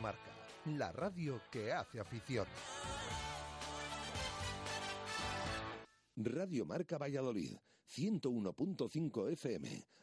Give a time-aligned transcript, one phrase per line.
[0.00, 0.32] Marca,
[0.64, 2.46] la radio que hace afición.
[6.16, 7.56] Radio Marca Valladolid,
[7.88, 9.86] 101.5 FM,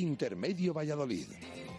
[0.00, 1.69] Intermedio Valladolid.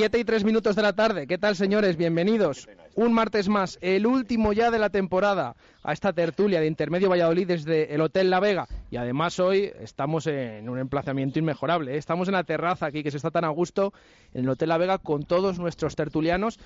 [0.00, 1.26] 7 y 3 minutos de la tarde.
[1.26, 1.98] ¿Qué tal, señores?
[1.98, 2.70] Bienvenidos.
[2.94, 7.46] Un martes más, el último ya de la temporada, a esta tertulia de Intermedio Valladolid
[7.46, 8.66] desde el Hotel La Vega.
[8.90, 11.92] Y además hoy estamos en un emplazamiento inmejorable.
[11.92, 11.98] ¿eh?
[11.98, 13.92] Estamos en la terraza aquí, que se está tan a gusto,
[14.32, 16.58] en el Hotel La Vega, con todos nuestros tertulianos,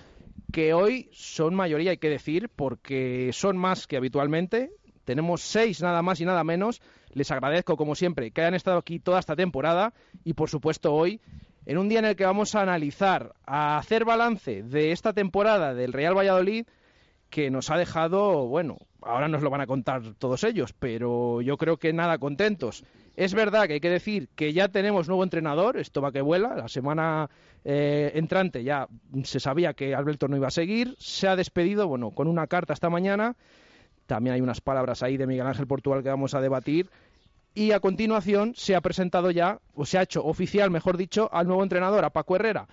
[0.53, 4.71] que hoy son mayoría, hay que decir, porque son más que habitualmente.
[5.05, 6.81] Tenemos seis nada más y nada menos.
[7.13, 11.21] Les agradezco, como siempre, que hayan estado aquí toda esta temporada y, por supuesto, hoy
[11.67, 15.75] en un día en el que vamos a analizar, a hacer balance de esta temporada
[15.75, 16.67] del Real Valladolid
[17.31, 21.57] que nos ha dejado, bueno, ahora nos lo van a contar todos ellos, pero yo
[21.57, 22.85] creo que nada contentos.
[23.17, 26.55] Es verdad que hay que decir que ya tenemos nuevo entrenador, esto va que vuela,
[26.55, 27.29] la semana
[27.65, 28.87] eh, entrante ya
[29.25, 32.73] se sabía que Alberto no iba a seguir, se ha despedido, bueno, con una carta
[32.73, 33.35] esta mañana,
[34.07, 36.89] también hay unas palabras ahí de Miguel Ángel Portugal que vamos a debatir,
[37.55, 41.47] y a continuación se ha presentado ya, o se ha hecho oficial, mejor dicho, al
[41.47, 42.69] nuevo entrenador, a Paco Herrera,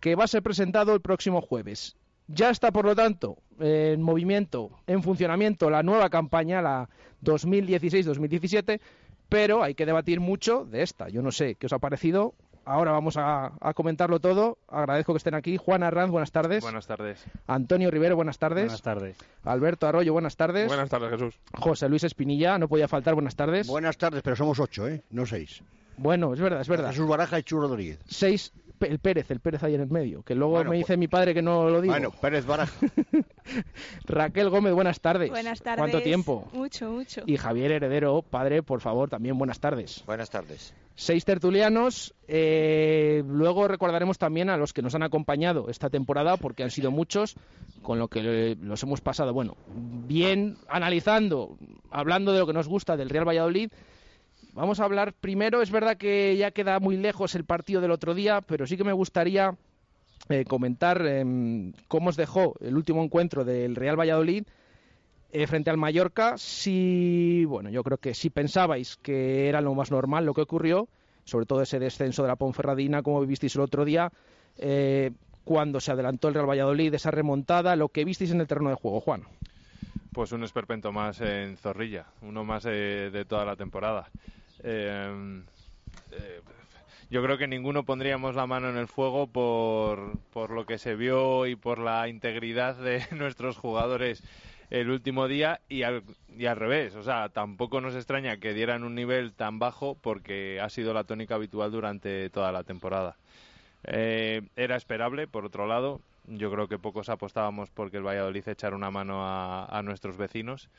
[0.00, 1.96] que va a ser presentado el próximo jueves.
[2.28, 6.88] Ya está, por lo tanto, en movimiento, en funcionamiento la nueva campaña, la
[7.24, 8.80] 2016-2017,
[9.28, 11.08] pero hay que debatir mucho de esta.
[11.08, 12.34] Yo no sé qué os ha parecido.
[12.70, 14.58] Ahora vamos a, a comentarlo todo.
[14.68, 15.56] Agradezco que estén aquí.
[15.56, 16.62] Juan Arranz, buenas tardes.
[16.62, 17.24] Buenas tardes.
[17.48, 18.66] Antonio Rivero, buenas tardes.
[18.66, 19.16] Buenas tardes.
[19.42, 20.68] Alberto Arroyo, buenas tardes.
[20.68, 21.34] Buenas tardes, Jesús.
[21.52, 23.66] José Luis Espinilla, no podía faltar, buenas tardes.
[23.66, 25.02] Buenas tardes, pero somos ocho, ¿eh?
[25.10, 25.64] No seis.
[25.96, 26.90] Bueno, es verdad, es verdad.
[26.90, 27.98] Jesús Baraja y Churro Rodríguez.
[28.06, 30.96] Seis, el Pérez, el Pérez ahí en el medio, que luego Bueno, me pues- dice
[30.96, 31.92] mi padre que no lo digo.
[31.92, 32.72] Bueno, Pérez Baraja.
[34.06, 35.30] Raquel Gómez, buenas tardes.
[35.30, 35.78] Buenas tardes.
[35.80, 36.48] ¿Cuánto tiempo?
[36.52, 37.22] Mucho, mucho.
[37.26, 40.02] Y Javier Heredero, padre, por favor, también buenas tardes.
[40.06, 40.74] Buenas tardes.
[40.94, 42.14] Seis tertulianos.
[42.28, 46.90] eh, luego recordaremos también a los que nos han acompañado esta temporada, porque han sido
[46.90, 47.36] muchos,
[47.82, 51.56] con lo que los hemos pasado, bueno, bien analizando,
[51.90, 53.70] hablando de lo que nos gusta del Real Valladolid.
[54.52, 58.14] Vamos a hablar primero, es verdad que ya queda muy lejos el partido del otro
[58.14, 59.56] día, pero sí que me gustaría
[60.28, 64.44] eh, comentar em, cómo os dejó el último encuentro del Real Valladolid
[65.32, 66.36] eh, frente al Mallorca.
[66.36, 70.88] Si, bueno, yo creo que si pensabais que era lo más normal lo que ocurrió,
[71.24, 74.10] sobre todo ese descenso de la Ponferradina, como visteis el otro día,
[74.58, 75.12] eh,
[75.44, 78.76] cuando se adelantó el Real Valladolid, esa remontada, lo que visteis en el terreno de
[78.76, 79.22] juego, Juan.
[80.12, 84.10] Pues un esperpento más en Zorrilla, uno más eh, de toda la temporada.
[84.62, 85.42] Eh,
[86.12, 86.40] eh,
[87.10, 90.94] yo creo que ninguno pondríamos la mano en el fuego por, por lo que se
[90.94, 94.22] vio y por la integridad de nuestros jugadores
[94.70, 96.04] el último día y al,
[96.36, 96.94] y al revés.
[96.94, 101.04] O sea, tampoco nos extraña que dieran un nivel tan bajo porque ha sido la
[101.04, 103.16] tónica habitual durante toda la temporada.
[103.84, 106.00] Eh, era esperable, por otro lado.
[106.30, 110.70] Yo creo que pocos apostábamos porque el Valladolid echara una mano a, nuestros vecinos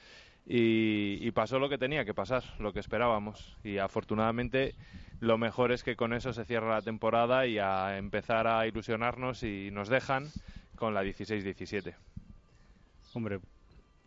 [0.46, 3.58] y, y pasó lo que tenía que pasar, lo que esperábamos.
[3.64, 4.76] Y afortunadamente
[5.20, 9.44] lo mejor es que con eso se cierra la temporada y a empezar a ilusionarnos
[9.44, 10.28] y nos dejan
[10.76, 11.94] con la 16-17.
[13.14, 13.40] Hombre,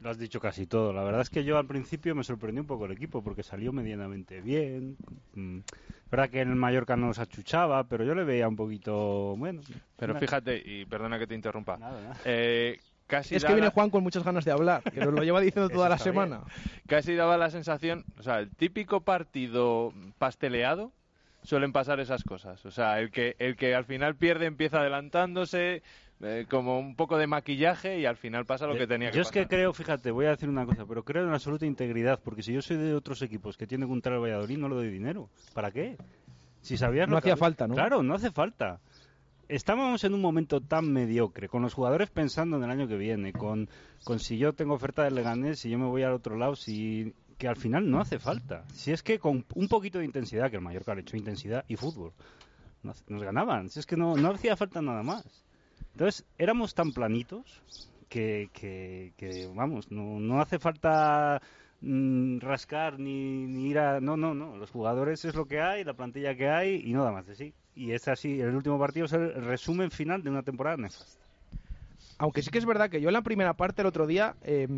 [0.01, 0.93] lo has dicho casi todo.
[0.93, 3.73] La verdad es que yo al principio me sorprendió un poco el equipo porque salió
[3.73, 4.97] medianamente bien.
[5.35, 8.57] Mm, Es verdad que en el Mallorca no nos achuchaba, pero yo le veía un
[8.57, 9.63] poquito, bueno.
[9.97, 12.17] Pero una- fíjate, y perdona que te interrumpa, Nada, nada.
[12.25, 15.23] eh, casi Es que viene la- Juan con muchas ganas de hablar, que nos lo
[15.25, 16.05] lleva diciendo toda la bien.
[16.05, 16.41] semana.
[16.87, 20.93] casi daba la sensación, o sea, el típico partido pasteleado
[21.43, 25.83] suelen pasar esas cosas, o sea, el que el que al final pierde empieza adelantándose
[26.25, 29.23] eh, como un poco de maquillaje y al final pasa lo que tenía que yo
[29.23, 29.51] es que pasar.
[29.51, 32.53] creo, fíjate, voy a decir una cosa, pero creo en la absoluta integridad, porque si
[32.53, 35.29] yo soy de otros equipos que tienen que entrar al Valladolid, no le doy dinero.
[35.53, 35.97] ¿Para qué?
[36.63, 37.75] Si sabías No lo que hacía falta, ¿no?
[37.75, 38.81] Claro, no hace falta.
[39.49, 43.33] Estábamos en un momento tan mediocre, con los jugadores pensando en el año que viene,
[43.33, 43.69] con,
[44.03, 47.15] con si yo tengo oferta del Leganés, si yo me voy al otro lado, si
[47.37, 48.65] que al final no hace falta.
[48.73, 51.77] Si es que con un poquito de intensidad, que el Mallorca le echó intensidad y
[51.77, 52.13] fútbol,
[52.83, 53.69] nos, nos ganaban.
[53.69, 55.44] Si es que no, no hacía falta nada más.
[55.95, 57.63] Entonces, éramos tan planitos
[58.09, 61.41] que, que, vamos, no, no hace falta
[61.81, 64.01] mm, rascar ni, ni ir a...
[64.01, 64.57] No, no, no.
[64.57, 67.55] Los jugadores es lo que hay, la plantilla que hay y nada más de sí.
[67.77, 71.25] Y es así, el último partido es el resumen final de una temporada nefasta.
[72.19, 74.69] Aunque sí que es verdad que yo en la primera parte el otro día eh,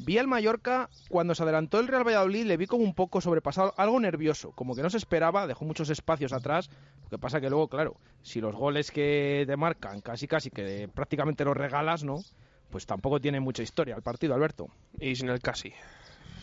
[0.00, 3.74] vi al Mallorca, cuando se adelantó el Real Valladolid, le vi como un poco sobrepasado,
[3.76, 6.70] algo nervioso, como que no se esperaba, dejó muchos espacios atrás.
[7.04, 10.88] Lo que pasa que luego, claro, si los goles que te marcan casi casi que
[10.92, 12.22] prácticamente los regalas, ¿no?
[12.70, 14.68] Pues tampoco tiene mucha historia el partido, Alberto.
[15.00, 15.72] Y sin el casi.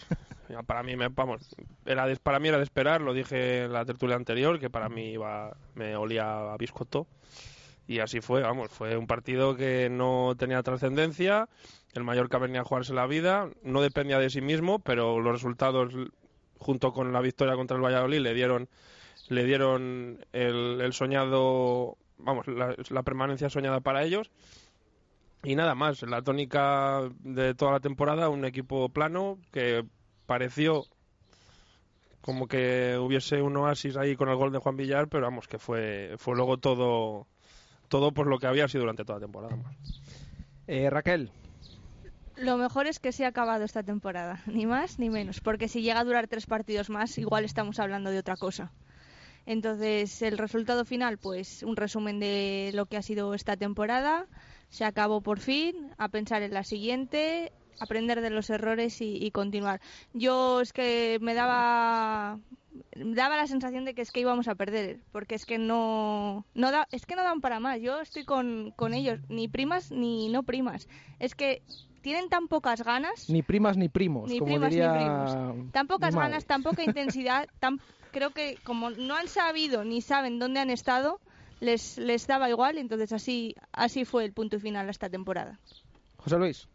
[0.67, 0.93] Para mí
[1.85, 4.89] era de, para mí era de esperar lo dije en la tertulia anterior que para
[4.89, 5.15] mí
[5.73, 7.07] me olía a biscotto
[7.87, 11.49] y así fue vamos fue un partido que no tenía trascendencia
[11.95, 15.93] el Mallorca venía a jugarse la vida no dependía de sí mismo pero los resultados
[16.59, 18.69] junto con la victoria contra el Valladolid le dieron
[19.29, 24.31] le dieron el, el soñado vamos la, permanencia soñada para ellos
[25.45, 29.85] y nada más, la tónica de toda la temporada, un equipo plano que
[30.25, 30.85] pareció
[32.21, 35.59] como que hubiese un oasis ahí con el gol de Juan Villar, pero vamos, que
[35.59, 37.27] fue, fue luego todo,
[37.89, 39.55] todo por lo que había sido durante toda la temporada.
[40.65, 41.29] Eh, Raquel.
[42.37, 45.81] Lo mejor es que se ha acabado esta temporada, ni más ni menos, porque si
[45.81, 48.71] llega a durar tres partidos más, igual estamos hablando de otra cosa.
[49.45, 54.25] Entonces, el resultado final, pues un resumen de lo que ha sido esta temporada.
[54.69, 59.81] Se acabó por fin, a pensar en la siguiente, aprender de los errores y, continuar.
[60.13, 62.39] Yo es que me daba
[62.95, 66.71] daba la sensación de que es que íbamos a perder, porque es que no, no
[66.71, 67.79] da, es que no dan para más.
[67.79, 70.89] Yo estoy con, con ellos, ni primas ni no primas.
[71.19, 71.61] Es que
[72.05, 73.31] tienen tan pocas ganas.
[73.31, 74.29] Ni primas ni primos.
[74.29, 75.71] Ni como primas diría ni primos.
[75.71, 76.29] Tan pocas madre.
[76.29, 77.47] ganas, tan poca intensidad.
[77.59, 77.81] tan,
[78.11, 81.19] creo que como no han sabido ni saben dónde han estado,
[81.61, 82.77] les, les daba igual.
[82.77, 85.59] Entonces así, así fue el punto final a esta temporada.
[86.17, 86.67] José Luis.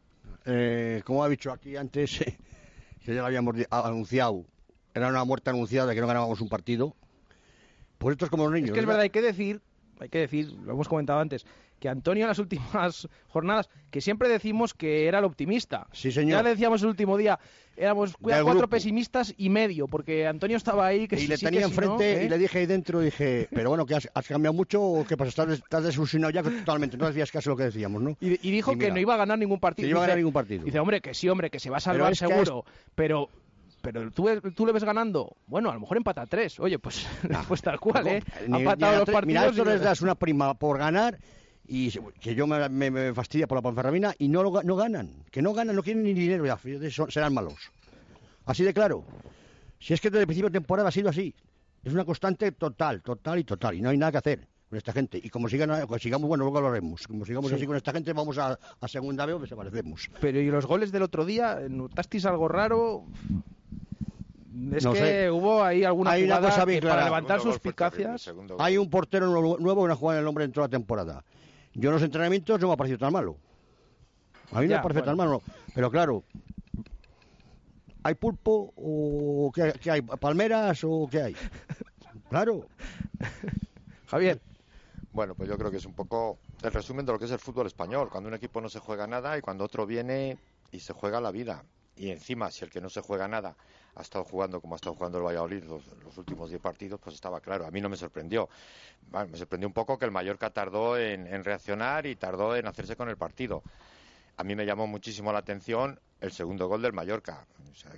[0.46, 2.36] Eh, como ha dicho aquí antes, eh,
[3.04, 4.44] que ya lo habíamos anunciado,
[4.92, 6.96] era una muerte anunciada de que no ganábamos un partido.
[7.98, 8.70] Pues esto es como los niños.
[8.70, 8.98] Es que es ¿verdad?
[8.98, 9.60] verdad, hay que decir,
[10.00, 11.46] hay que decir, lo hemos comentado antes,
[11.80, 15.86] que Antonio en las últimas jornadas, que siempre decimos que era el optimista.
[15.92, 16.38] Sí, señor.
[16.38, 17.38] Ya le decíamos el último día,
[17.76, 18.68] éramos cuatro grupo.
[18.68, 22.14] pesimistas y medio, porque Antonio estaba ahí que y sí, le tenía que sí, enfrente
[22.14, 22.20] ¿no?
[22.20, 22.24] ¿Eh?
[22.26, 25.16] y le dije ahí dentro, dije, pero bueno, que has, has cambiado mucho o qué
[25.16, 28.10] pasa, estás, estás desilusionado ya totalmente, no decías casi lo que decíamos, ¿no?
[28.20, 29.86] Y, y dijo Y que mira, no iba a ganar ningún partido.
[29.86, 30.64] que iba a Dice- ganar ningún partido.
[30.64, 33.28] Dice, hombre, que sí, hombre, que se va a salvar es que seguro, pero...
[33.82, 36.60] Pero tú, tú le ves ganando, bueno, a lo mejor empata tres.
[36.60, 37.06] Oye, pues,
[37.48, 38.22] pues tal cual, ¿eh?
[38.52, 39.24] Ha empatado los partidos.
[39.26, 41.16] Mira, esto les das una prima por ganar
[41.70, 44.76] y se- que yo me, me- me fastidia por la Ponferradina y no, lo, no
[44.76, 45.24] ganan.
[45.30, 46.58] Que no ganan, no quieren ni dinero, ya,
[46.90, 47.54] son- serán malos.
[48.44, 49.04] Así de claro.
[49.78, 51.34] Si es que desde el principio de temporada ha sido así.
[51.82, 53.74] Es una constante total, total y total.
[53.76, 55.18] Y no hay nada que hacer con esta gente.
[55.22, 57.06] Y como sigan, pues sigamos, bueno, luego lo haremos.
[57.06, 57.54] Como sigamos Sí.
[57.56, 60.10] así con esta gente, vamos a, a segunda vez o desaparecemos.
[60.20, 61.58] Pero ¿y los goles del otro día?
[61.68, 63.04] ¿Notasteis algo raro?
[64.72, 65.30] Es No que sé.
[65.30, 68.30] hubo ahí alguna Hay una jugada cosa bien que para levantar suspicacias.
[68.58, 71.24] Hay un portero nuevo, nuevo que no juega en el nombre en toda la temporada.
[71.74, 73.36] Yo en los entrenamientos no me ha parecido tan malo.
[74.52, 75.42] A mí no Ya, me parece tan malo.
[75.74, 76.24] Pero claro,
[78.02, 80.02] ¿hay pulpo o qué, qué hay?
[80.02, 81.36] ¿Palmeras o qué hay?
[82.28, 82.66] Claro.
[84.06, 84.40] Javier,
[85.12, 87.38] Bueno, pues yo creo que es un poco el resumen de lo que es el
[87.38, 88.08] fútbol español.
[88.10, 90.38] Cuando un equipo no se juega nada y cuando otro viene
[90.72, 91.64] y se juega la vida.
[91.96, 93.56] Y encima, si el que no se juega nada
[93.94, 95.82] ha estado jugando como ha estado jugando el Valladolid los,
[96.16, 97.66] últimos 10 partidos, pues estaba claro.
[97.66, 98.48] A mí no me sorprendió.
[99.12, 103.08] Me sorprendió un poco que el Mallorca tardó en, reaccionar y tardó en hacerse con
[103.08, 103.62] el partido.
[104.36, 107.46] A mí me llamó muchísimo la atención el segundo gol del Mallorca.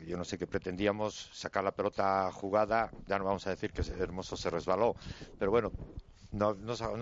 [0.07, 3.83] Yo no sé qué pretendíamos, sacar la pelota jugada, ya no vamos a decir que
[3.83, 4.95] Hermoso se resbaló,
[5.39, 5.73] pero bueno,
[6.31, 6.55] no,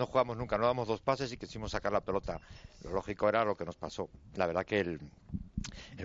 [0.07, 2.39] jugamos nunca, no damos dos pases y quisimos sacar la pelota.
[2.83, 4.09] Lo lógico era lo que nos pasó.
[4.35, 4.99] La verdad que el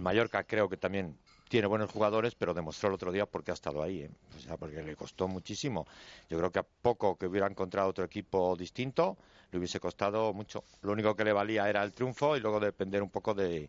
[0.03, 1.17] Mallorca creo que también
[1.49, 4.11] tiene buenos jugadores, pero demostró el otro día porque ha estado ahí, ¿eh?
[4.37, 5.87] o sea, porque le costó muchísimo.
[6.29, 9.17] Yo creo que a poco que hubiera encontrado otro equipo distinto,
[9.53, 10.65] le hubiese costado mucho.
[10.83, 13.69] Lo único que le valía era el triunfo y luego depender un poco de,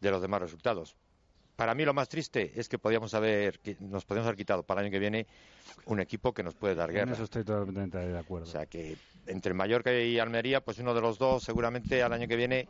[0.00, 0.96] de los demás resultados.
[1.56, 4.80] Para mí lo más triste es que podíamos haber, que nos podíamos haber quitado para
[4.80, 5.26] el año que viene
[5.86, 7.12] un equipo que nos puede dar En guerra.
[7.12, 8.46] eso estoy totalmente de acuerdo.
[8.48, 12.26] O sea que entre Mallorca y Almería, pues uno de los dos seguramente al año
[12.26, 12.68] que viene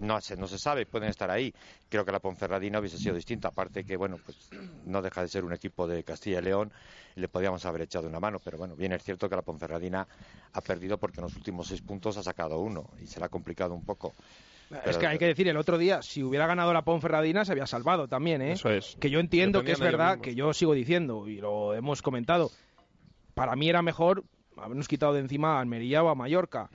[0.00, 1.52] no se, no se sabe, pueden estar ahí.
[1.88, 4.50] Creo que la Ponferradina hubiese sido distinta, aparte que, bueno, pues
[4.84, 6.72] no deja de ser un equipo de Castilla y León
[7.16, 10.06] y le podíamos haber echado una mano, pero bueno, bien es cierto que la Ponferradina
[10.52, 13.28] ha perdido porque en los últimos seis puntos ha sacado uno y se le ha
[13.28, 14.14] complicado un poco.
[14.84, 17.66] Es que hay que decir, el otro día, si hubiera ganado la Ponferradina, se había
[17.66, 18.52] salvado también, ¿eh?
[18.52, 18.96] Eso es.
[19.00, 22.50] Que yo entiendo que es verdad, que yo sigo diciendo, y lo hemos comentado,
[23.34, 24.24] para mí era mejor
[24.56, 26.70] habernos quitado de encima a Almería o a Mallorca.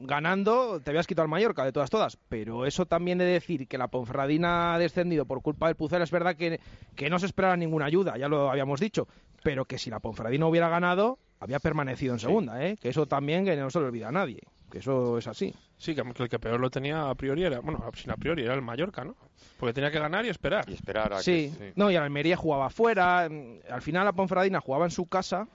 [0.00, 2.16] Ganando, te habías quitado al Mallorca, de todas, todas.
[2.28, 6.10] Pero eso también de decir que la Ponferradina ha descendido por culpa del Pucela, es
[6.10, 6.60] verdad que,
[6.94, 9.08] que no se esperaba ninguna ayuda, ya lo habíamos dicho.
[9.42, 12.76] Pero que si la Ponferradina hubiera ganado, había permanecido en segunda, ¿eh?
[12.80, 14.40] Que eso también que no se lo olvida a nadie.
[14.70, 15.54] Que eso es así.
[15.78, 18.54] Sí, que el que peor lo tenía a priori era, bueno, sin a priori era
[18.54, 19.16] el Mallorca, ¿no?
[19.58, 20.68] Porque tenía que ganar y esperar.
[20.68, 21.72] Y esperar a Sí, que...
[21.76, 23.28] no, y el Almería jugaba fuera.
[23.30, 25.48] mm, Al final la Ponferradina jugaba en su casa,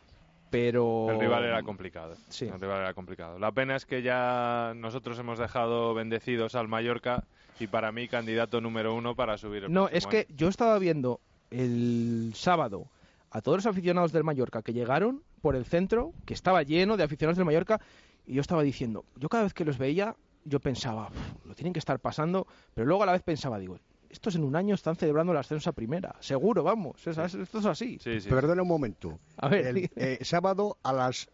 [0.53, 1.07] pero.
[1.09, 2.13] El rival era complicado.
[2.29, 2.45] Sí.
[2.45, 3.39] El rival era complicado.
[3.39, 7.23] La pena es que ya nosotros hemos dejado bendecidos al Mallorca
[7.59, 11.19] y para mí candidato número uno para subir el No, es que yo estaba viendo
[11.49, 12.85] el sábado
[13.31, 17.03] a todos los aficionados del Mallorca que llegaron por el centro, que estaba lleno de
[17.03, 17.81] aficionados del Mallorca,
[18.27, 21.73] y yo estaba diciendo, yo cada vez que los veía, yo pensaba, "Uf, lo tienen
[21.73, 22.45] que estar pasando,
[22.75, 23.79] pero luego a la vez pensaba, digo,
[24.13, 27.59] estos en un año están celebrando el ascenso a primera, seguro, vamos, es- es- esto
[27.59, 27.97] es así.
[28.01, 28.29] Sí, sí.
[28.29, 29.19] Perdona un momento.
[29.37, 31.27] A ver, El, eh, sábado a las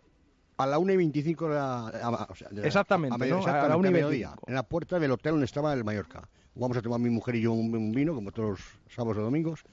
[0.58, 3.44] a la 1 y 25 de la, a- o sea, de la- Exactamente, medio- ¿no?
[3.44, 4.46] A la exactamente, 1 y a mediodía, 25.
[4.50, 6.28] en la puerta del hotel donde estaba el Mallorca.
[6.56, 8.60] Vamos a tomar mi mujer y yo un, un vino, como todos los
[8.94, 9.64] sábados o domingos,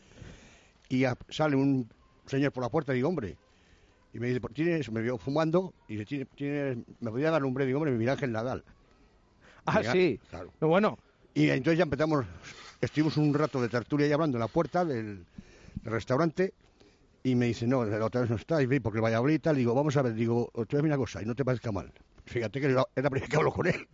[0.88, 1.88] y a- sale un
[2.26, 3.36] señor por la puerta y digo, hombre,
[4.12, 4.90] y me dice, "¿Por- ¿tienes?
[4.92, 7.66] Me vio fumando y dice, "¿Tienes- tienes- ¿me podía dar un nombre?
[7.66, 8.64] Digo, hombre, Miguel Ángel Nadal.
[9.64, 10.52] ah, sí, Claro.
[10.60, 10.98] No, bueno,
[11.36, 12.24] Y entonces ya empezamos,
[12.80, 15.26] estuvimos un rato de tertulia ahí hablando en la puerta del,
[15.84, 16.54] restaurante
[17.22, 19.54] y me dice, no, la otra vez no está, y ve, porque Valladolid y tal,
[19.54, 21.92] digo, vamos a ver, digo, te voy a una cosa, y no te parezca mal.
[22.24, 23.86] Fíjate que es la primera vez que hablo con él.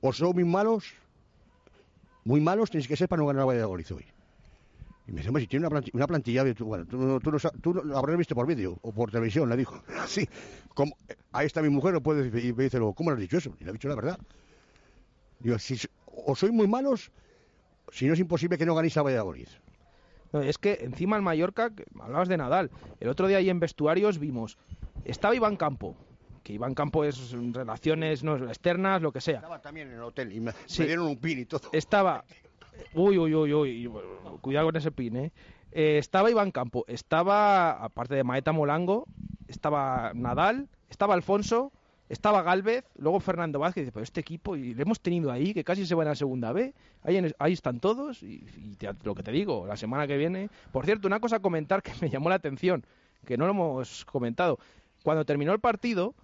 [0.00, 0.94] O son muy malos,
[2.24, 4.06] muy malos tenéis que ser para no ganar a Valladolid hoy.
[5.08, 7.38] Y me dice, si tiene una, planti- una plantilla, tú, bueno, tú, no- tú, no
[7.60, 9.82] tú lo habrás visto por vídeo o por televisión, le dijo.
[10.00, 10.26] Así,
[10.74, 10.96] como,
[11.32, 13.54] ahí está mi mujer, no puede y me dice, luego, ¿cómo le has dicho eso?
[13.60, 14.18] Y le he dicho la verdad.
[15.40, 15.76] Digo, si,
[16.24, 17.10] o sois muy malos,
[17.92, 19.48] si no es imposible que no ganéis a Valladolid.
[20.32, 22.70] No, es que encima el Mallorca, hablabas de Nadal,
[23.00, 24.58] el otro día ahí en vestuarios vimos,
[25.04, 25.94] estaba Iván Campo,
[26.42, 29.36] que Iván Campo es relaciones no, externas, lo que sea.
[29.36, 30.80] Estaba también en el hotel y me, Sí.
[30.80, 31.68] me dieron un pin y todo.
[31.72, 32.24] Estaba,
[32.94, 33.90] uy, uy, uy, uy,
[34.40, 35.32] cuidado con ese pin, ¿eh?
[35.72, 39.06] Eh, estaba Iván Campo, estaba, aparte de Maeta Molango,
[39.46, 41.70] estaba Nadal, estaba Alfonso,
[42.08, 45.64] estaba Galvez, luego Fernando Vázquez, dice, pero este equipo, y le hemos tenido ahí, que
[45.64, 46.72] casi se van a la segunda B,
[47.02, 50.16] ahí, en- ahí están todos, y, y te- lo que te digo, la semana que
[50.16, 50.48] viene...
[50.72, 52.84] Por cierto, una cosa a comentar que me llamó la atención,
[53.24, 54.58] que no lo hemos comentado,
[55.02, 56.14] cuando terminó el partido,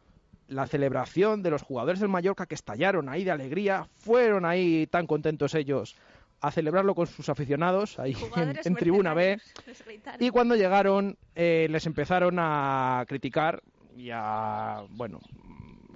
[0.48, 5.06] la celebración de los jugadores del Mallorca que estallaron ahí de alegría, fueron ahí tan
[5.06, 5.96] contentos ellos
[6.40, 9.38] a celebrarlo con sus aficionados ahí en, en tribuna B.
[10.26, 13.62] Y cuando llegaron, eh, les empezaron a criticar
[13.96, 15.20] y a, bueno,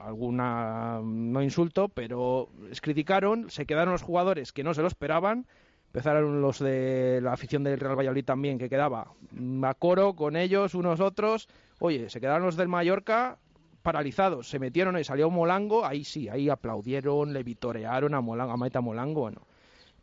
[0.06, 5.46] alguna, no insulto, pero les criticaron, se quedaron los jugadores que no se lo esperaban,
[5.86, 10.36] empezaron los de la afición del Real Valladolid también, que quedaba mm, a coro con
[10.36, 11.48] ellos, unos otros,
[11.80, 13.38] oye, se quedaron los del Mallorca
[13.82, 18.56] paralizados, se metieron y salió Molango, ahí sí, ahí aplaudieron, le vitorearon a Molango, a
[18.56, 19.42] Maeta Molango, bueno,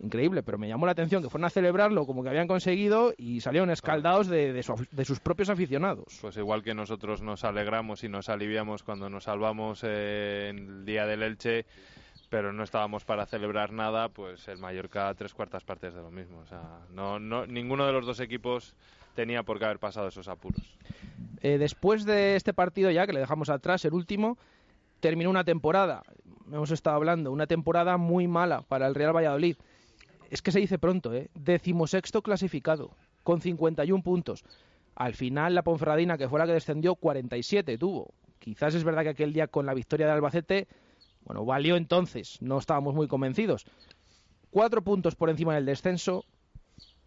[0.03, 3.39] increíble, pero me llamó la atención que fueron a celebrarlo como que habían conseguido y
[3.41, 6.19] salieron escaldados de, de su de sus propios aficionados.
[6.22, 10.86] Pues igual que nosotros nos alegramos y nos aliviamos cuando nos salvamos eh, en el
[10.86, 11.65] día del Elche,
[12.29, 16.39] pero no estábamos para celebrar nada, pues el Mallorca tres cuartas partes de lo mismo.
[16.39, 18.75] O sea, no, no, ninguno de los dos equipos
[19.15, 20.77] tenía por qué haber pasado esos apuros.
[21.41, 24.38] Eh, después de este partido ya, que le dejamos atrás, el último,
[25.00, 26.03] terminó una temporada,
[26.51, 29.57] hemos estado hablando, una temporada muy mala para el Real Valladolid.
[30.33, 31.29] Es que se dice pronto, ¿eh?
[31.35, 32.89] Decimosexto clasificado,
[33.21, 34.43] con 51 puntos.
[34.95, 38.15] Al final la Ponferradina, que fue la que descendió, 47 tuvo.
[38.39, 40.67] Quizás es verdad que aquel día con la victoria de Albacete,
[41.23, 43.67] bueno, valió entonces, no estábamos muy convencidos.
[44.49, 46.25] Cuatro puntos por encima del descenso,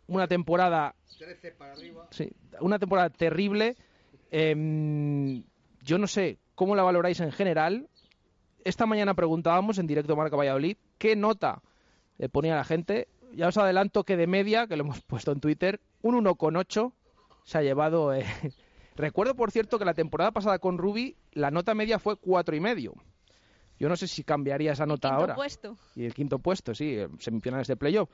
[0.07, 2.07] una temporada 13 para arriba.
[2.13, 2.31] Sí,
[2.61, 3.75] una temporada terrible.
[4.31, 5.43] Em,
[5.83, 7.89] yo no sé cómo la valoráis en general.
[8.63, 11.61] Esta mañana preguntábamos en directo Marca Valladolid qué nota
[12.19, 13.09] le ponía a la gente.
[13.33, 16.93] Ya os adelanto que de media, que lo hemos puesto en Twitter, un 1,8
[17.45, 18.15] se ha llevado.
[18.15, 18.25] eh.
[18.97, 22.61] Recuerdo, por cierto, que la temporada pasada con Ruby la nota media fue cuatro y
[22.61, 22.95] medio.
[23.79, 25.35] Yo no sé si cambiaría esa nota Quinto ahora.
[25.35, 25.77] puesto.
[25.95, 28.09] Y el quinto puesto, sí, eh, semifinales de playoff.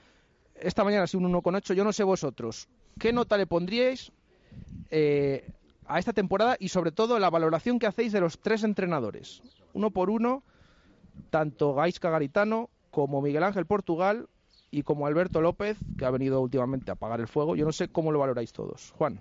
[0.57, 1.75] Esta mañana ha sido un 1,8.
[1.75, 2.69] Yo no sé vosotros.
[2.99, 4.11] ¿Qué nota le pondríais
[4.91, 5.49] eh,
[5.87, 9.41] a esta temporada y sobre todo la valoración que hacéis de los tres entrenadores?
[9.73, 10.43] Uno por uno,
[11.31, 14.29] tanto Gaisca Garitano como Miguel Ángel Portugal
[14.73, 17.55] y como Alberto López, que ha venido últimamente a apagar el fuego.
[17.55, 18.91] Yo no sé cómo lo valoráis todos.
[18.97, 19.21] Juan.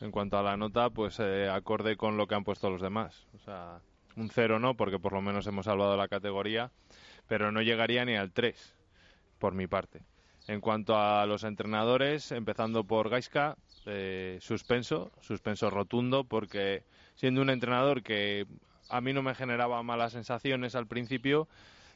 [0.00, 3.26] En cuanto a la nota, pues eh, acorde con lo que han puesto los demás.
[3.34, 3.80] O sea,
[4.16, 6.70] un cero no, porque por lo menos hemos salvado la categoría,
[7.26, 8.74] pero no llegaría ni al 3,
[9.38, 10.02] por mi parte.
[10.46, 17.48] En cuanto a los entrenadores, empezando por Gaiska, eh, suspenso, suspenso rotundo, porque siendo un
[17.48, 18.46] entrenador que
[18.90, 21.48] a mí no me generaba malas sensaciones al principio,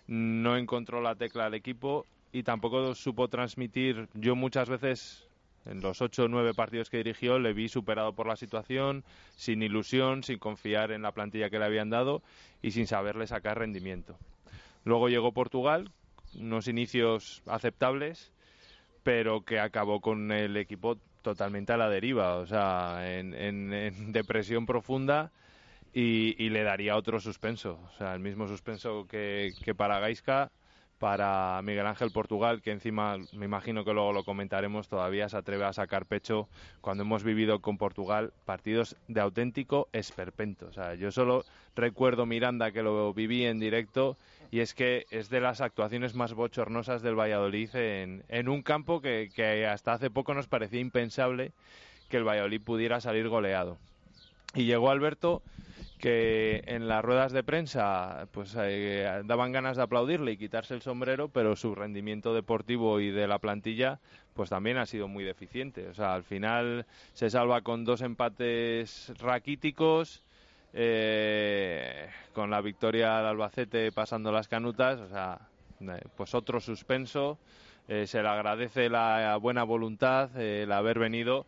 [0.06, 4.08] no encontró la tecla al equipo y tampoco supo transmitir.
[4.12, 5.24] Yo muchas veces,
[5.66, 9.04] en los ocho o nueve partidos que dirigió, le vi superado por la situación,
[9.36, 12.22] sin ilusión, sin confiar en la plantilla que le habían dado
[12.60, 14.18] y sin saberle sacar rendimiento.
[14.84, 15.92] Luego llegó Portugal,
[16.34, 18.32] unos inicios aceptables,
[19.04, 25.30] pero que acabó con el equipo totalmente a la deriva, o sea, en, depresión profunda
[25.92, 30.50] y, y le daría otro suspenso, o sea, el mismo suspenso que, que para Gaisca,
[31.04, 35.66] para Miguel Ángel Portugal, que encima me imagino que luego lo comentaremos, todavía se atreve
[35.66, 36.48] a sacar pecho
[36.80, 40.64] cuando hemos vivido con Portugal partidos de auténtico esperpento.
[40.64, 41.44] O sea, yo solo
[41.76, 44.16] recuerdo Miranda que lo viví en directo
[44.50, 49.02] y es que es de las actuaciones más bochornosas del Valladolid en, en un campo
[49.02, 51.52] que, que hasta hace poco nos parecía impensable
[52.08, 53.76] que el Valladolid pudiera salir goleado.
[54.54, 55.42] Y llegó Alberto
[56.04, 60.82] que en las ruedas de prensa pues eh, daban ganas de aplaudirle y quitarse el
[60.82, 64.00] sombrero, pero su rendimiento deportivo y de la plantilla
[64.34, 65.88] pues también ha sido muy deficiente.
[65.88, 66.84] O sea, al final
[67.14, 70.22] se salva con dos empates raquíticos,
[70.74, 75.38] eh, con la victoria del Albacete pasando las canutas, o sea,
[75.80, 77.38] eh, pues otro suspenso.
[77.88, 81.46] Eh, se le agradece la buena voluntad, eh, el haber venido,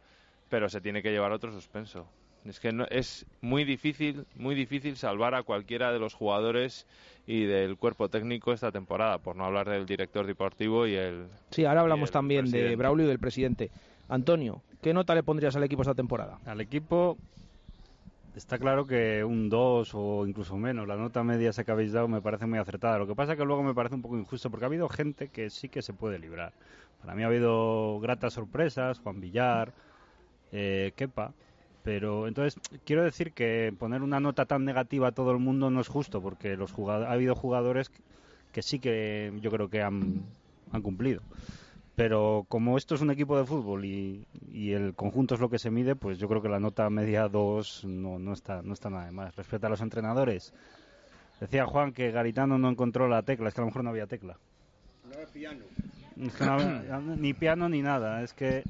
[0.49, 2.07] pero se tiene que llevar otro suspenso.
[2.49, 6.87] Es que no- es muy difícil, muy difícil salvar a cualquiera de los jugadores
[7.27, 11.27] y del cuerpo técnico esta temporada, por no hablar del director deportivo y el.
[11.51, 12.77] Sí, ahora hablamos también de.
[12.77, 13.71] Braulio y del presidente.
[14.09, 16.39] Antonio, ¿qué nota le pondrías al equipo esta temporada?
[16.45, 17.19] Al equipo
[18.37, 22.07] está claro que un 2 o incluso menos, la nota media esa que habéis dado
[22.07, 22.99] me parece muy acertada.
[22.99, 25.51] Lo que pasa que luego me parece un poco injusto porque ha habido gente que
[25.51, 26.53] sí que se puede librar.
[27.01, 29.73] Para mí ha habido gratas sorpresas, Juan Villar,
[30.53, 31.33] eh, Kepa,
[31.87, 35.81] pero entonces quiero decir que poner una nota tan negativa a todo el mundo no
[35.81, 37.93] es justo porque los jugado- ha habido jugadores
[38.53, 40.25] que sí que yo creo que han,
[40.73, 41.23] han cumplido.
[41.95, 45.61] Pero como esto es un equipo de fútbol y, y el conjunto es lo que
[45.61, 48.91] se mide, pues yo creo que la nota media 2 no, no, está, no está
[48.91, 49.37] nada de más.
[49.37, 50.53] Respecto a los entrenadores,
[51.41, 54.09] decía Juan que Garitano no encontró la tecla, es que a lo mejor no había
[54.09, 54.37] tecla.
[56.21, 58.65] Es que no había- ni piano ni nada, es que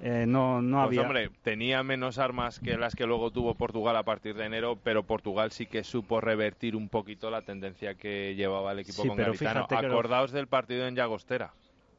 [0.00, 1.02] eh, no, no Pues, había...
[1.02, 5.02] hombre, tenía menos armas que las que luego tuvo Portugal a partir de enero, pero
[5.02, 9.16] Portugal sí que supo revertir un poquito la tendencia que llevaba el equipo Sí, con
[9.16, 9.66] pero Garitano.
[9.66, 11.52] fíjate que lo- Acordaos del partido en Llagostera.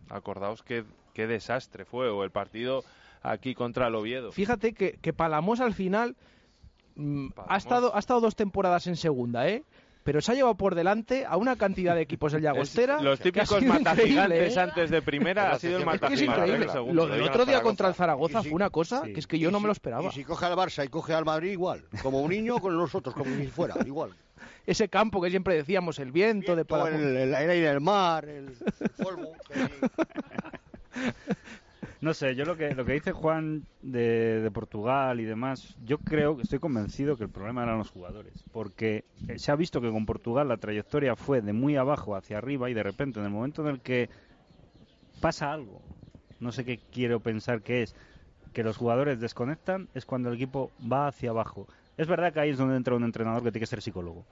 [0.10, 0.84] Acordaos qué,
[1.14, 2.84] qué desastre fue, o el partido
[3.22, 4.32] aquí contra el Oviedo.
[4.32, 6.16] Fíjate que, que Palamos al final
[6.96, 9.64] mm, ha, estado, ha estado dos temporadas en segunda, ¿eh?
[10.10, 12.96] Pero se ha llevado por delante a una cantidad de equipos del Llagostera.
[12.98, 14.60] Es- los que típicos matagigantes ¿eh?
[14.60, 16.94] antes de primera ha sido el Es que es segundo.
[16.96, 18.42] Lo del otro día contra el Zaragoza.
[18.42, 19.14] Si- fue una cosa sí.
[19.14, 20.08] que es que yo no si- me lo esperaba.
[20.10, 21.84] Y si coge al Barça y coge al Madrid, igual.
[22.02, 24.10] Como un niño con nosotros, como si fuera, igual.
[24.66, 27.02] Ese campo que siempre decíamos, el viento, de Todo Palamos.
[27.06, 28.48] el, el aire del mar, el,
[28.80, 29.34] el polvo.
[29.48, 29.70] que hay.
[32.02, 35.98] No sé, yo lo que, lo que dice Juan de, de Portugal y demás, yo
[35.98, 38.46] creo, que estoy convencido que el problema eran los jugadores.
[38.52, 39.04] Porque
[39.36, 42.74] se ha visto que con Portugal la trayectoria fue de muy abajo hacia arriba y
[42.74, 44.10] de repente en el momento en el que
[45.20, 45.82] pasa algo,
[46.40, 47.96] no sé qué quiero pensar que es,
[48.54, 51.68] que los jugadores desconectan, es cuando el equipo va hacia abajo.
[52.00, 54.26] Es verdad que ahí es donde entra un entrenador que tiene que ser psicólogo.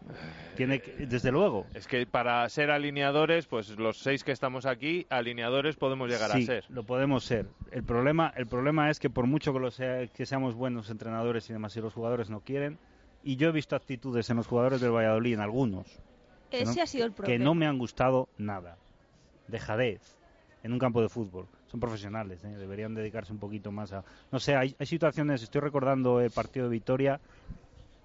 [0.56, 1.66] Tiene que- desde luego.
[1.74, 6.44] Es que para ser alineadores, pues los seis que estamos aquí, alineadores podemos llegar sí,
[6.44, 6.64] a ser.
[6.70, 7.46] lo podemos ser.
[7.72, 11.50] El problema, el problema es que por mucho que, lo sea, que seamos buenos entrenadores
[11.50, 12.80] y demás, si los jugadores no quieren,
[13.22, 16.00] y yo he visto actitudes en los jugadores del Valladolid, en algunos,
[16.50, 17.44] que Ese no- ha sido el que problema.
[17.44, 18.78] no me han gustado nada.
[19.50, 20.16] Dejadez
[20.64, 21.48] en un campo de fútbol.
[21.68, 22.56] Son profesionales, ¿eh?
[22.58, 24.04] deberían dedicarse un poquito más a...
[24.32, 27.20] No sé, hay, hay situaciones, estoy recordando el partido de Vitoria,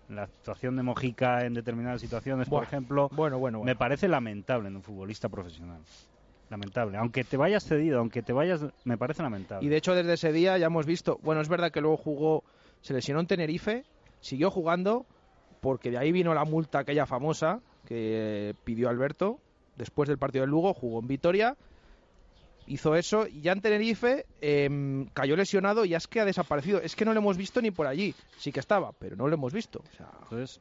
[0.08, 3.64] la actuación de Mojica en determinadas situaciones, por ejemplo, Bueno, bueno, bueno.
[3.64, 5.80] me parece lamentable en un futbolista profesional.
[6.50, 6.98] Lamentable.
[6.98, 9.64] Aunque te vayas cedido, aunque te vayas, me parece lamentable.
[9.64, 11.18] Y de hecho, desde ese día ya hemos visto.
[11.22, 12.44] Bueno, es verdad que luego jugó,
[12.82, 13.84] se lesionó en Tenerife,
[14.20, 15.06] siguió jugando,
[15.62, 19.38] porque de ahí vino la multa aquella famosa que pidió Alberto.
[19.76, 21.56] Después del partido del Lugo, jugó en Vitoria,
[22.66, 26.80] hizo eso, y ya en Tenerife em, cayó lesionado y ya es que ha desaparecido.
[26.80, 28.14] Es que no lo hemos visto ni por allí.
[28.38, 29.80] Sí que estaba, pero no lo hemos visto.
[29.80, 30.60] O sea, Entonces,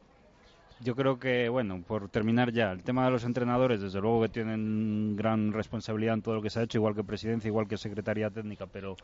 [0.84, 4.30] yo creo que, bueno, por terminar ya, el tema de los entrenadores, desde luego que
[4.30, 7.78] tienen gran responsabilidad en todo lo que se ha hecho, igual que presidencia, igual que
[7.78, 8.96] secretaría técnica, pero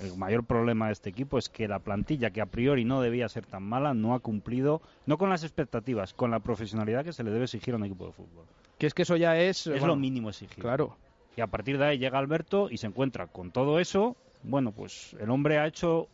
[0.00, 3.28] el mayor problema de este equipo es que la plantilla, que a priori no debía
[3.28, 7.24] ser tan mala, no ha cumplido, no con las expectativas, con la profesionalidad que se
[7.24, 8.46] le debe exigir a un equipo de fútbol.
[8.78, 9.66] Que es que eso ya es...
[9.66, 10.62] Es bueno, lo mínimo exigible.
[10.62, 10.96] Claro.
[11.38, 14.16] Y a partir de ahí llega Alberto y se encuentra con todo eso.
[14.42, 16.08] Bueno, pues el hombre ha hecho.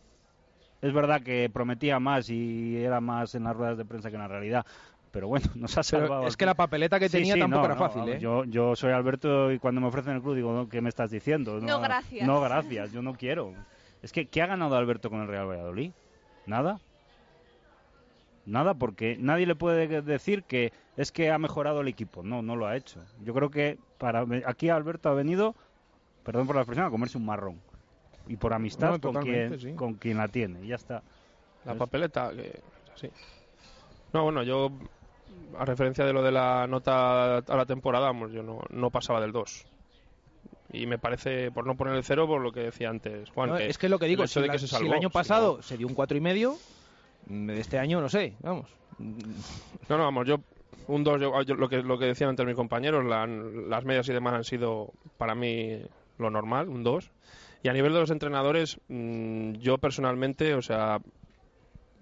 [0.83, 4.21] Es verdad que prometía más y era más en las ruedas de prensa que en
[4.21, 4.63] la realidad.
[5.09, 6.27] Pero bueno, nos ha Pero salvado.
[6.27, 8.19] es que la papeleta que Sí, tenía sí, tampoco no, era no, fácil, ¿eh?
[8.19, 11.09] Yo, yo soy Alberto y cuando me ofrecen el club digo, no, ¿qué me estás
[11.09, 11.59] diciendo?
[11.59, 12.27] No, gracias.
[12.27, 13.51] No, gracias, yo no quiero.
[14.03, 15.91] Es que, ¿qué ha ganado Alberto con el Real Valladolid?
[16.45, 16.79] ¿Nada?
[18.45, 22.21] Nada, porque nadie le puede decir que es que ha mejorado el equipo.
[22.23, 23.01] No, no lo ha hecho.
[23.23, 25.55] Yo creo que para aquí Alberto ha venido,
[26.23, 27.59] perdón por la expresión, a comerse un marrón.
[28.27, 29.73] Y por amistad No, con, quien, sí.
[29.73, 30.63] con quien la tiene.
[30.63, 31.01] Y ya está.
[31.65, 31.79] La ¿Ves?
[31.79, 32.59] papeleta, que
[32.95, 33.09] sí.
[34.13, 34.71] No, bueno, yo,
[35.57, 39.19] a referencia de lo de la nota a la temporada, vamos, yo no, no pasaba
[39.21, 39.65] del 2.
[40.73, 43.49] Y me parece, por no poner el cero, por lo que decía antes, Juan.
[43.49, 44.93] No, es que lo que digo, el hecho si, la- que se si salvó, el
[44.93, 46.55] año si pasado no- se dio un cuatro y medio,
[47.49, 48.69] este año no sé, vamos.
[48.97, 50.37] No, no, vamos, yo
[50.87, 54.07] un 2, yo, yo- lo, que, lo que decían antes mis compañeros, la- las medias
[54.09, 55.81] y demás han sido para mí
[56.17, 57.11] lo normal, un 2.
[57.63, 60.99] Y a nivel de los entrenadores, mm, yo personalmente, o sea,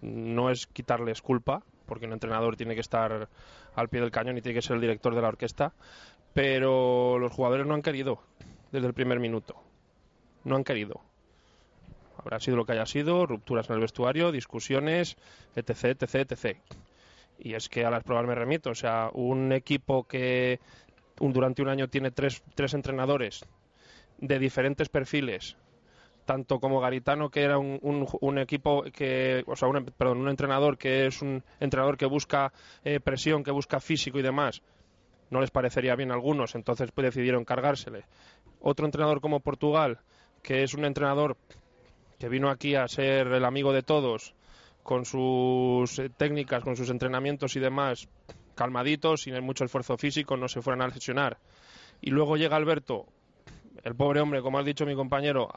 [0.01, 3.29] no es quitarles culpa, porque un entrenador tiene que estar
[3.75, 5.73] al pie del cañón y tiene que ser el director de la orquesta,
[6.33, 8.19] pero los jugadores no han querido
[8.71, 9.55] desde el primer minuto.
[10.43, 10.99] No han querido.
[12.23, 15.17] Habrá sido lo que haya sido, rupturas en el vestuario, discusiones,
[15.55, 16.57] etc, etc, etc.
[17.37, 18.69] Y es que a las pruebas me remito.
[18.69, 20.61] O sea, un equipo que
[21.17, 23.45] durante un año tiene tres, tres entrenadores
[24.19, 25.57] de diferentes perfiles,
[26.25, 30.29] tanto como Garitano, que era un, un, un equipo que, o sea, un, perdón, un
[30.29, 32.53] entrenador que es un entrenador que busca
[32.85, 34.61] eh, presión, que busca físico y demás,
[35.29, 38.05] no les parecería bien a algunos, entonces pues, decidieron cargársele.
[38.61, 39.99] Otro entrenador como Portugal,
[40.41, 41.35] que es un entrenador
[42.23, 44.33] que vino aquí a ser el amigo de todos,
[44.81, 48.07] con sus eh, técnicas, con sus entrenamientos y demás,
[48.55, 51.37] calmaditos, sin mucho esfuerzo físico, no se fueran a lesionar.
[51.99, 53.07] Y luego llega Alberto,
[53.83, 55.49] el pobre hombre, como ha dicho mi compañero,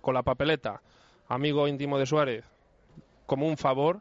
[0.00, 0.80] con la papeleta,
[1.28, 2.46] amigo íntimo de Suárez,
[3.26, 4.00] como un favor.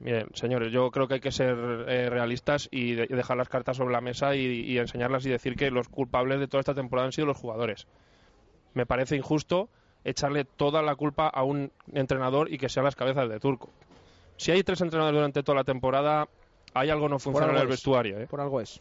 [0.00, 1.56] Miren, señores, yo creo que hay que ser
[1.86, 5.70] eh, realistas y, de- dejar las cartas sobre la mesa y enseñarlas y decir que
[5.70, 7.86] los culpables de toda esta temporada han sido los jugadores.
[8.74, 9.68] Me parece injusto
[10.04, 13.70] echarle toda la culpa a un entrenador y que sean las cabezas de turco.
[14.36, 16.28] Si hay tres entrenadores durante toda la temporada,
[16.74, 17.68] hay algo no funciona en el es.
[17.68, 18.18] vestuario.
[18.18, 18.26] ¿eh?
[18.26, 18.80] Por algo es.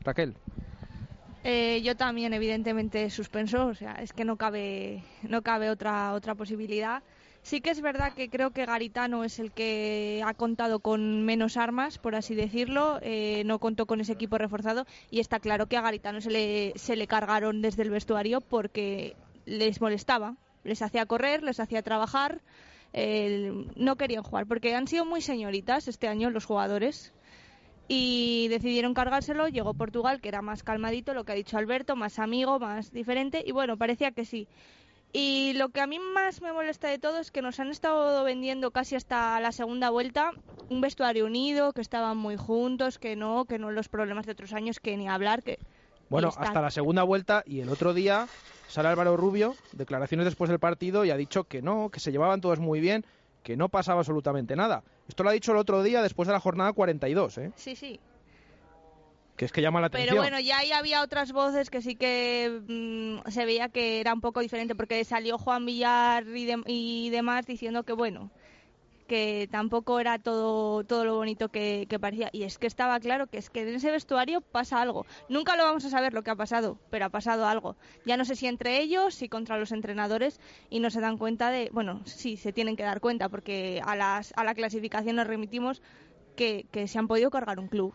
[0.00, 0.34] Raquel.
[1.44, 3.66] Eh, yo también, evidentemente, suspenso.
[3.66, 7.02] O sea, es que no cabe, no cabe otra, otra posibilidad.
[7.42, 11.56] Sí que es verdad que creo que Garitano es el que ha contado con menos
[11.56, 12.98] armas, por así decirlo.
[13.00, 16.72] Eh, no contó con ese equipo reforzado y está claro que a Garitano se le,
[16.76, 19.14] se le cargaron desde el vestuario porque
[19.46, 20.34] les molestaba.
[20.64, 22.40] Les hacía correr, les hacía trabajar.
[22.92, 27.12] no querían jugar porque han sido muy señoritas este año los jugadores
[27.88, 29.48] y decidieron cargárselo.
[29.48, 33.42] Llegó Portugal, que era más calmadito, lo que ha dicho Alberto, más amigo, más diferente,
[33.44, 34.46] y bueno, parecía que sí.
[35.12, 38.22] Y lo que a mí más me molesta de todo es que nos han estado
[38.24, 40.32] vendiendo casi hasta la segunda vuelta
[40.68, 44.52] un vestuario unido, que estaban muy juntos, que no, que no los problemas de otros
[44.52, 45.58] años, que ni hablar, que...
[46.08, 46.42] Bueno, está.
[46.42, 48.28] hasta la segunda vuelta y el otro día
[48.68, 52.40] sale Álvaro Rubio, declaraciones después del partido y ha dicho que no, que se llevaban
[52.40, 53.04] todos muy bien,
[53.42, 54.82] que no pasaba absolutamente nada.
[55.08, 57.52] Esto lo ha dicho el otro día después de la jornada 42, ¿eh?
[57.56, 57.98] Sí, sí.
[59.36, 60.10] que es que llama la atención.
[60.16, 64.12] Pero bueno, ya ahí había otras voces que sí que mm, se veía que era
[64.12, 68.30] un poco diferente, porque salió Juan Villar y, de- y demás diciendo que bueno,
[69.08, 72.28] que tampoco era todo, todo lo bonito que, que parecía.
[72.32, 75.06] Y es que estaba claro que es que en ese vestuario pasa algo.
[75.28, 77.74] Nunca lo vamos a saber lo que ha pasado, pero ha pasado algo.
[78.04, 80.40] Ya no sé si entre ellos, si contra los entrenadores,
[80.70, 83.96] y no se dan cuenta de, bueno, sí, se tienen que dar cuenta, porque a,
[83.96, 85.82] las, a la clasificación nos remitimos
[86.36, 87.94] que, que se han podido cargar un club.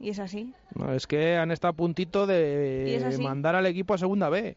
[0.00, 0.54] Y es así.
[0.74, 4.56] No, es que han estado a puntito de mandar al equipo a segunda B.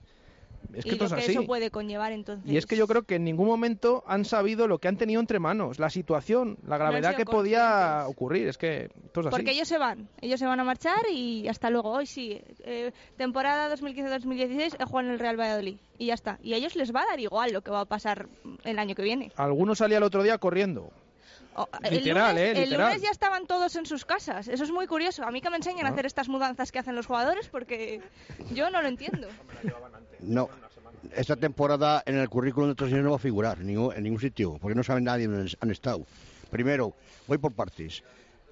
[0.74, 1.32] Es que y lo es que así.
[1.32, 2.50] eso puede conllevar entonces.
[2.50, 5.20] Y es que yo creo que en ningún momento han sabido lo que han tenido
[5.20, 8.48] entre manos, la situación, la gravedad que podía ocurrir.
[8.48, 9.36] Es que esto es así.
[9.36, 11.92] Porque ellos se van, ellos se van a marchar y hasta luego.
[11.92, 16.40] Hoy sí, eh, temporada 2015-2016 he jugado en el Real Valladolid y ya está.
[16.42, 18.28] Y a ellos les va a dar igual lo que va a pasar
[18.64, 19.32] el año que viene.
[19.36, 20.92] Alguno salía el otro día corriendo.
[21.90, 22.88] Literal, el lunes, eh, el literal.
[22.90, 24.48] lunes ya estaban todos en sus casas.
[24.48, 25.24] Eso es muy curioso.
[25.24, 28.02] A mí que me enseñan a hacer estas mudanzas que hacen los jugadores porque
[28.52, 29.28] yo no lo entiendo.
[30.22, 30.50] No.
[31.16, 34.04] Esta temporada en el currículum de otros señores no va a figurar en ningún, en
[34.04, 36.06] ningún sitio, porque no saben nadie dónde han estado.
[36.50, 36.94] Primero,
[37.28, 38.04] voy por partes.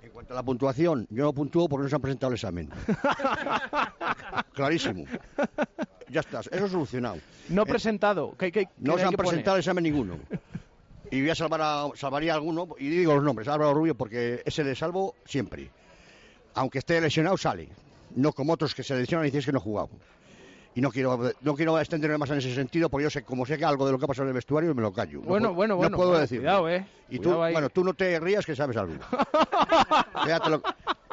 [0.01, 2.69] En cuanto a la puntuación, yo no puntúo porque no se han presentado el examen.
[4.53, 5.05] Clarísimo.
[6.09, 7.17] Ya está, eso solucionado.
[7.49, 8.35] No Eh, presentado.
[8.37, 10.17] ¿Qué, qué- No se han presentado el examen ninguno.
[11.11, 14.41] Y voy a salvar a, salvaría a alguno, y digo los nombres, Álvaro Rubio, porque
[14.45, 15.69] ese le salvo siempre.
[16.55, 17.67] Aunque esté lesionado, sale.
[18.15, 19.89] no como otros que se lesionan y dices que no he jugado.
[20.75, 23.57] Y no quiero, no quiero extenderme más en ese sentido, porque yo sé, como sé
[23.57, 25.19] que algo de lo que ha pasado en el vestuario, me lo callo.
[25.21, 26.41] No Bueno, puedo- bueno, no bueno, puedo bueno, decirlo.
[26.43, 26.85] cuidado, eh.
[27.09, 27.53] Y tú, ahí.
[27.53, 28.93] bueno, tú no te rías que sabes algo.
[30.49, 30.61] Lo-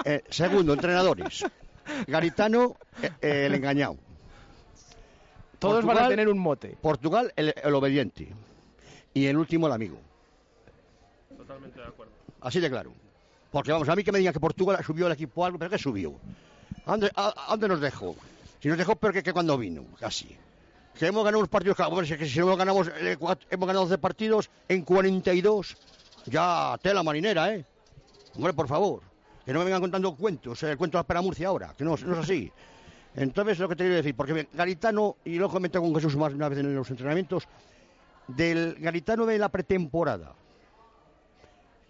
[0.05, 1.45] eh, segundo, entrenadores.
[2.09, 3.97] Garitano, eh, eh, el engañado.
[5.61, 6.77] Todos van a tener un mote.
[6.81, 8.29] Portugal, el, el obediente.
[9.15, 9.97] Y el último, el amigo.
[11.37, 12.13] Totalmente de acuerdo.
[12.41, 12.93] Así de claro.
[13.53, 15.79] Porque vamos, a mí que me digan que Portugal subió el equipo algo, pero ¿qué
[15.79, 16.15] subió?
[16.87, 18.17] ¿A dónde, a- a dónde nos dejó?
[18.63, 20.37] Si nos dejó peor que, que cuando vino, casi.
[20.97, 23.17] Que hemos ganado unos partidos, hombre, si, hemos, eh,
[23.51, 25.77] ganado 12 partidos en 42,
[26.27, 27.65] ya tela marinera, ¿eh?
[28.37, 29.03] Hombre, por favor,
[29.45, 32.05] que no me vengan contando cuentos, eh, el cuento de Murcia ahora, que no, es
[32.05, 32.53] así.
[33.17, 36.49] Entonces, lo que te quiero decir, porque Garitano, y lo comenté con Jesús más una
[36.49, 37.49] vez en los entrenamientos,
[38.29, 40.35] del Garitano de la pretemporada,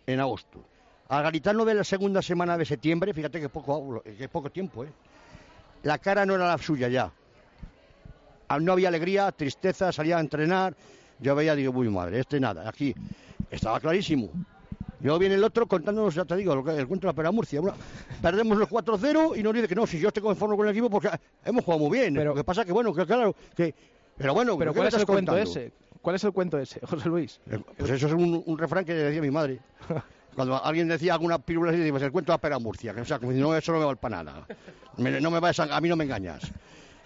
[0.07, 0.65] en agosto,
[1.09, 4.93] al Garitano de la segunda semana de septiembre, fíjate que poco, que poco tiempo, ¿eh?
[5.83, 7.11] La cara no era la suya ya.
[8.49, 10.75] Ah, No había alegría, tristeza, salía a entrenar.
[11.19, 12.69] Yo veía, digo, uy, madre, este nada.
[12.69, 12.95] Aquí
[13.51, 14.31] estaba clarísimo.
[15.01, 17.31] Luego viene el otro contándonos, ya te digo, lo que- el cuento de la Pera
[17.33, 17.61] Murcia.
[17.61, 17.75] Una-
[18.21, 20.89] perdemos los 4-0 y nos dice que no, si yo estoy conforme con el equipo
[20.91, 21.11] porque
[21.45, 22.15] hemos jugado muy bien.
[22.15, 23.75] lo que pasa que, bueno, que claro, que...
[24.17, 25.73] Pero bueno, Pero ¿qué ¿cuál es el cuento ese?
[26.03, 27.41] ¿Cuál es el cuento ese, José Luis?
[27.79, 29.59] Pues eso es un, un refrán que decía mi madre.
[30.35, 33.19] Cuando alguien decía alguna pirula así, pues el cuento la pera Murcia, que o sea,
[33.19, 34.47] como no, eso no me vale para nada.
[34.97, 36.51] Me- no me vas a, a mí no me engañas.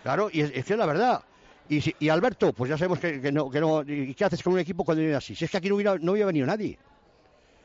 [0.02, 1.22] Claro, y es, que es la verdad.
[1.68, 3.82] Y, Alberto, pues ya sabemos que, no, que no.
[3.82, 5.34] ¿Y qué haces con un equipo cuando viene así?
[5.34, 6.78] Si es que aquí no hubiera, no hubiera venido nadie.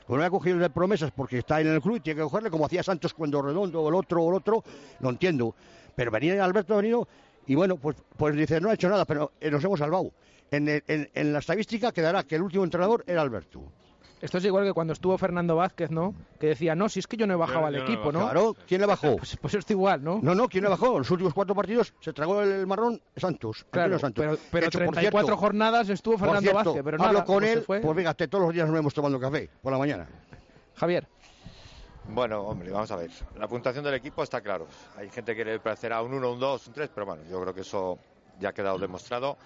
[0.07, 2.49] Pues no ha cogido de promesas porque está en el club y tiene que cogerle
[2.49, 4.63] como hacía Santos cuando Redondo o el otro o el otro,
[4.99, 5.53] lo entiendo.
[5.95, 7.07] Pero venía Alberto ha venido
[7.45, 10.11] y bueno, pues, pues dice, no ha hecho nada, pero eh, nos hemos salvado.
[10.49, 13.61] En la estadística quedará que el último entrenador era Alberto.
[14.21, 16.13] Esto es igual que cuando estuvo Fernando Vázquez, ¿no?
[16.39, 18.19] Que decía, no, si es que yo no he bajado Yo- al yo equipo, ¿no?
[18.21, 19.15] Claro, ¿quién le bajó?
[19.17, 20.19] Pues, pues esto igual, ¿no?
[20.21, 20.91] No, no, ¿quién le bajó?
[20.93, 23.65] En los últimos cuatro partidos se tragó el marrón Santos.
[23.71, 24.23] Claro, Santos.
[24.23, 27.39] pero, pero Hecho, por 34 cierto, jornadas estuvo Fernando cierto, Vázquez, pero hablo nada, con
[27.39, 27.79] pues él, fue.
[27.81, 30.07] pues fíjate, todos los días nos vemos tomando café por la mañana.
[30.75, 31.07] Javier.
[32.07, 33.11] Bueno, hombre, vamos a ver.
[33.37, 34.67] La puntuación del equipo está claro.
[34.97, 37.53] Hay gente que le parecerá un 1, un 2, un 3, pero bueno, yo creo
[37.53, 37.99] que eso
[38.39, 39.37] ya ha quedado demostrado.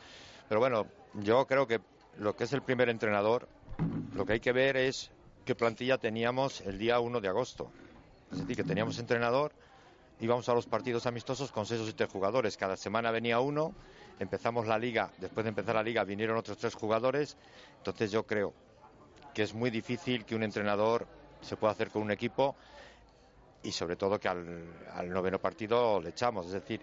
[0.48, 0.86] Pero bueno,
[1.16, 1.82] yo creo que
[2.18, 3.48] lo que es el primer entrenador,
[4.14, 5.12] lo que hay que ver es
[5.46, 7.72] qué plantilla teníamos el día 1 de agosto.
[8.32, 9.52] Es decir, que teníamos entrenador,
[10.20, 12.58] íbamos a los partidos amistosos con 6 o 7 jugadores.
[12.58, 13.74] Cada semana venía uno,
[14.20, 17.38] empezamos la liga, después de empezar la liga vinieron otros tres jugadores.
[17.78, 18.54] Entonces yo creo
[19.34, 21.08] que es muy difícil que un entrenador
[21.42, 22.56] se pueda hacer con un equipo
[23.62, 26.48] y sobre todo que al, al noveno partido le echamos.
[26.48, 26.82] Es decir,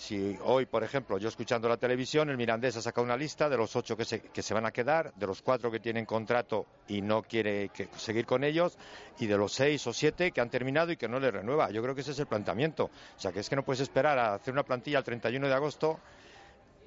[0.00, 3.58] si hoy, por ejemplo, yo escuchando la televisión, el Mirandés ha sacado una lista de
[3.58, 6.64] los ocho que se, que se van a quedar, de los cuatro que tienen contrato
[6.88, 8.78] y no quiere que- seguir con ellos,
[9.18, 11.70] y de los seis o siete que han terminado y que no le renueva.
[11.70, 12.84] Yo creo que ese es el planteamiento.
[12.84, 15.52] O sea, que es que no puedes esperar a hacer una plantilla el 31 de
[15.54, 16.00] agosto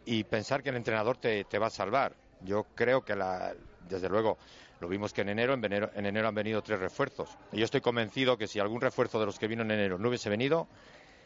[0.06, 2.16] y pensar que el entrenador te, te va a salvar.
[2.42, 3.54] Yo creo que, la,
[3.88, 4.40] desde luego,
[4.80, 7.30] lo vimos que en enero, en enero, en enero han venido tres refuerzos.
[7.52, 10.10] Y yo estoy convencido que si algún refuerzo de los que vino en enero no
[10.10, 10.68] hubiese venido,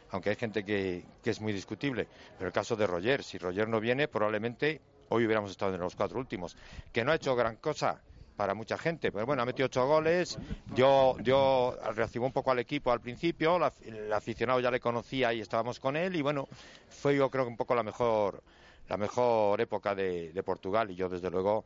[0.09, 3.79] aunque hay gente que, es muy discutible, pero el caso de Roger, si Roger no
[3.79, 6.55] viene, probablemente hoy hubiéramos estado en los cuatro últimos.
[6.91, 8.01] Que no ha hecho gran cosa
[8.35, 10.37] para mucha gente, pero bueno, ha metido ocho goles,
[10.75, 15.33] dio, dio, reactivó un poco al equipo al principio, la- el aficionado ya le conocía
[15.33, 16.47] y estábamos con él, y bueno,
[16.87, 18.43] fue yo creo que un poco la mejor,
[18.87, 21.65] la mejor época de Portugal, y yo desde luego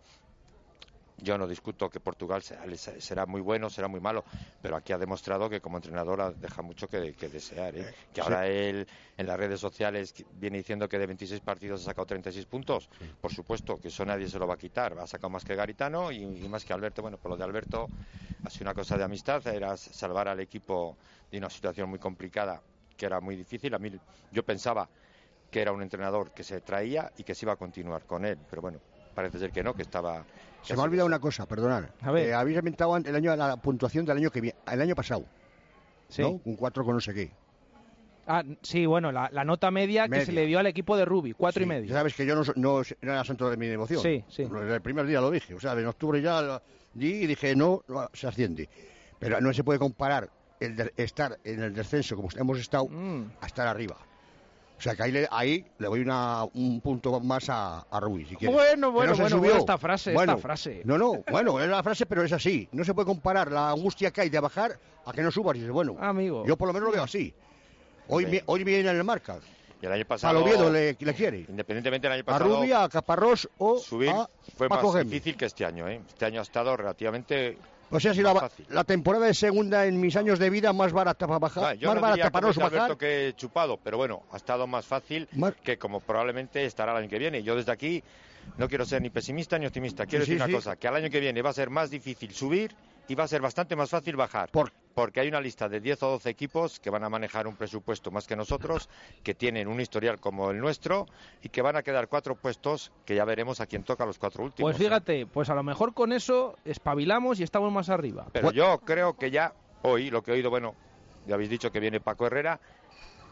[1.22, 4.24] yo no discuto que Portugal será, será muy bueno, será muy malo,
[4.62, 7.76] pero aquí ha demostrado que como entrenador ha- deja mucho que, que desear.
[7.78, 7.94] ¿eh?
[8.14, 12.06] Que ahora él en las redes sociales viene diciendo que de 26 partidos ha sacado
[12.08, 12.90] 36 puntos.
[13.22, 14.98] Por supuesto que eso nadie se lo va a quitar.
[15.00, 17.02] Ha sacado más que Garitano y, y más que Alberto.
[17.02, 17.90] Bueno, por lo de Alberto
[18.44, 20.98] ha sido una cosa de amistad, era salvar al equipo
[21.32, 22.62] de una situación muy complicada
[22.98, 23.74] que era muy difícil.
[23.76, 23.92] A mí
[24.32, 24.90] yo pensaba
[25.52, 28.40] que era un entrenador que se traía y que se iba a continuar con él,
[28.50, 28.80] pero bueno,
[29.14, 30.26] parece ser que no, que estaba
[30.63, 31.86] Se me ha olvidado una cosa, perdonad.
[32.02, 32.30] A ver.
[32.30, 35.26] Eh, habéis inventado el año, la puntuación del año que viene, el año pasado.
[36.08, 36.21] Sí.
[36.21, 36.39] ¿no?
[36.45, 37.32] Un 4 con no sé qué.
[38.28, 41.34] Ah, sí, bueno, la, la nota media, que se le dio al equipo de Rubi,
[41.34, 41.89] cuatro y medio.
[41.89, 44.02] Ya sabes que yo no, no, no era santo de mi devoción.
[44.02, 44.43] Sí, sí.
[44.43, 45.54] Desde el primer día lo dije.
[45.56, 46.62] O sea, en octubre ya
[46.93, 48.69] di y dije, no, no, se asciende.
[49.19, 53.24] Pero no se puede comparar el de- estar en el descenso como hemos estado Mm.
[53.41, 53.97] a estar arriba.
[54.82, 58.28] O sea, que ahí le, ahí le doy una, un punto más a, a Ruiz,
[58.30, 58.56] si quieres.
[58.58, 59.41] Bueno, bueno, no bueno, subió.
[59.52, 60.82] bueno, esta frase, Bueno, esta frase.
[60.86, 62.67] No, no, bueno, es la frase, pero es así.
[62.72, 65.56] No se puede comparar la angustia que hay de bajar a que no subas.
[65.56, 66.44] Y dices, bueno, Amigo.
[66.48, 67.32] yo por lo menos lo veo así.
[68.08, 69.38] Hoy, hoy viene en el marca.
[69.84, 71.46] Y el año A pasado, Oviedo le, le quiere.
[71.48, 75.38] independientemente del año A pasado, Rubia, a Caparrós o subir a fue Paco más difícil
[75.38, 75.88] que este año.
[75.88, 76.02] ¿eh?
[76.08, 77.56] Este año ha estado relativamente
[77.92, 81.28] O sea, si la, la temporada de segunda en mis años de vida más barata
[81.28, 82.54] para bajar, Ah, yo más no barata diría para no
[82.88, 82.98] bajar.
[82.98, 85.28] que chupado, pero bueno, ha estado más fácil
[85.64, 87.44] que como probablemente estará el año que viene.
[87.44, 88.02] Yo desde aquí
[88.58, 90.06] no quiero ser ni pesimista ni optimista.
[90.06, 90.54] Quiero Sí, decir sí, una sí.
[90.66, 92.74] cosa, que al año que viene va a ser más difícil subir
[93.08, 94.50] y va a ser bastante más fácil bajar.
[94.94, 98.12] Porque hay una lista de 10 o 12 equipos que van a manejar un presupuesto
[98.12, 98.90] más que nosotros,
[99.24, 101.08] que tienen un historial como el nuestro
[101.42, 104.44] y que van a quedar cuatro puestos que ya veremos a quién toca los cuatro
[104.44, 104.72] últimos.
[104.72, 108.28] Pues fíjate, pues a lo mejor con eso espabilamos y estamos más arriba.
[108.32, 110.76] Pero yo creo que ya hoy, lo que he oído, bueno,
[111.26, 112.60] ya habéis dicho que viene Paco Herrera,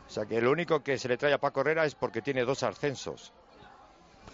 [0.08, 2.43] o sea que lo único que se le trae a Paco Herrera es porque tiene
[2.43, 3.34] dos ascensos.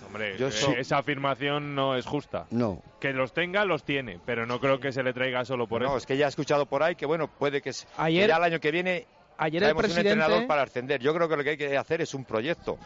[0.05, 2.47] Hombre, Yo eh, esa afirmación no es justa.
[2.51, 2.81] No.
[2.99, 5.87] Que los tenga, los tiene, pero no creo que se le traiga solo por no,
[5.89, 5.97] eso.
[5.97, 8.59] es que ya he escuchado por ahí que bueno, puede que, Ayer- ya el año
[8.59, 9.05] que viene
[9.37, 11.01] ayer el presidente- un entrenador para ascender.
[11.01, 12.77] Yo creo que lo que hay que hacer es un proyecto.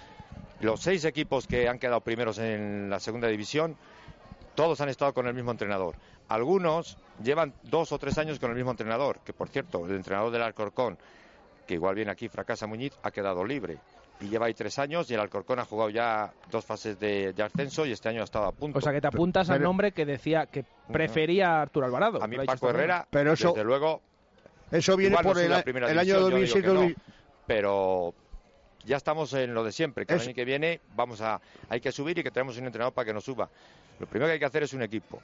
[0.61, 3.75] Los seis equipos que han quedado primeros en la segunda división,
[4.55, 5.95] todos han estado con el mismo entrenador.
[6.27, 10.31] Algunos llevan dos o tres años con el mismo entrenador, que por cierto, el entrenador
[10.31, 10.97] del Alcorcón,
[11.65, 13.77] que igual viene aquí, fracasa Muñiz, ha quedado libre.
[14.21, 17.41] Y lleva ahí tres años y el Alcorcón ha jugado ya dos fases de, de
[17.43, 18.77] ascenso y este año ha estado a punto.
[18.79, 22.21] O sea que te apuntas al nombre que decía que prefería a Arturo Alvarado.
[22.21, 22.69] A mí Paco.
[22.69, 24.01] Herrera, Pero eso- desde luego...
[24.71, 26.73] Eso viene no por el, a primera el año división, yo digo 2006 que no,
[26.75, 26.97] 2000
[27.47, 28.13] pero
[28.85, 31.79] ya estamos en lo de siempre, que Es- el año que viene vamos a hay
[31.81, 33.49] que subir y que traemos un entrenador para que nos suba.
[33.99, 35.21] Lo primero que hay que hacer es un equipo.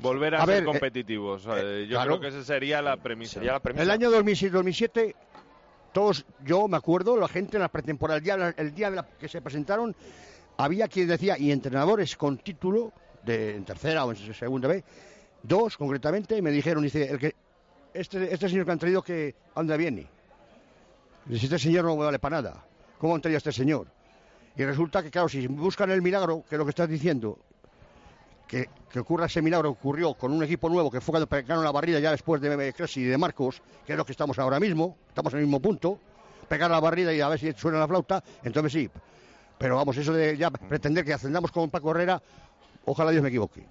[0.00, 1.46] Volver a, A ser ver, eh, competitivos.
[1.56, 2.18] Eh, yo claro.
[2.18, 3.34] creo que esa sería la premisa.
[3.34, 3.82] Sería la premisa.
[3.84, 5.14] El año 2006-2007,
[5.96, 8.18] todos, yo me acuerdo, la gente en la pretemporada,
[8.58, 9.96] el día, que se presentaron,
[10.58, 12.92] había quien decía, y entrenadores con título,
[13.24, 14.84] de, en tercera o en segunda vez,
[15.42, 17.34] dos concretamente, me dijeron, dice, el que,
[17.94, 20.06] este, este señor que han traído, que ¿a dónde viene?
[21.24, 22.62] Dice, este señor no me vale para nada.
[22.98, 23.86] ¿Cómo han traído a este señor?
[24.54, 27.38] Y resulta que, claro, si buscan el milagro, que es lo que estás diciendo,
[28.46, 32.00] que, ocurra ese milagro ocurrió con un equipo nuevo que fue cuando pegaron la barrida
[32.00, 35.32] ya después de Cresci y de Marcos, que es lo que estamos ahora mismo, estamos
[35.34, 35.98] en el mismo punto,
[36.48, 38.90] pegar la barrida y a ver si suena la flauta, entonces sí.
[39.58, 42.22] Pero vamos, eso de ya pretender que ascendamos con Paco Herrera,
[42.84, 43.66] ojalá Dios me equivoque.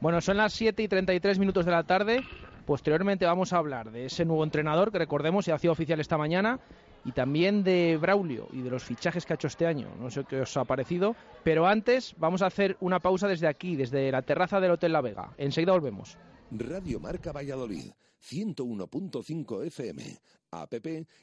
[0.00, 2.22] Bueno, son las 7 y 33 minutos de la tarde.
[2.66, 6.16] Posteriormente vamos a hablar de ese nuevo entrenador que recordemos se ha sido oficial esta
[6.16, 6.58] mañana
[7.04, 9.88] y también de Braulio y de los fichajes que ha hecho este año.
[9.98, 13.76] No sé qué os ha parecido, pero antes vamos a hacer una pausa desde aquí,
[13.76, 15.32] desde la terraza del Hotel La Vega.
[15.38, 16.18] Enseguida volvemos.
[16.50, 20.02] Radio Marca Valladolid, 101.5 FM,
[20.50, 20.74] app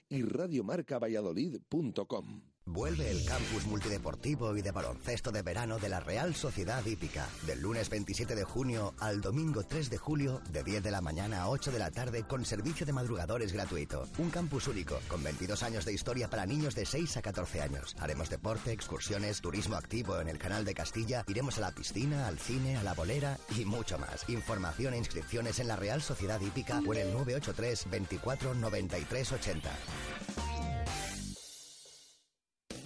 [0.09, 2.56] y radiomarcavalladolid.com.
[2.67, 7.61] Vuelve el campus multideportivo y de baloncesto de verano de la Real Sociedad Hípica, del
[7.61, 11.49] lunes 27 de junio al domingo 3 de julio, de 10 de la mañana a
[11.49, 14.05] 8 de la tarde, con servicio de madrugadores gratuito.
[14.17, 17.95] Un campus único, con 22 años de historia para niños de 6 a 14 años.
[17.99, 22.37] Haremos deporte, excursiones, turismo activo en el canal de Castilla, iremos a la piscina, al
[22.37, 24.27] cine, a la bolera y mucho más.
[24.27, 29.69] Información e inscripciones en la Real Sociedad Hípica o en el 983 24 93 80.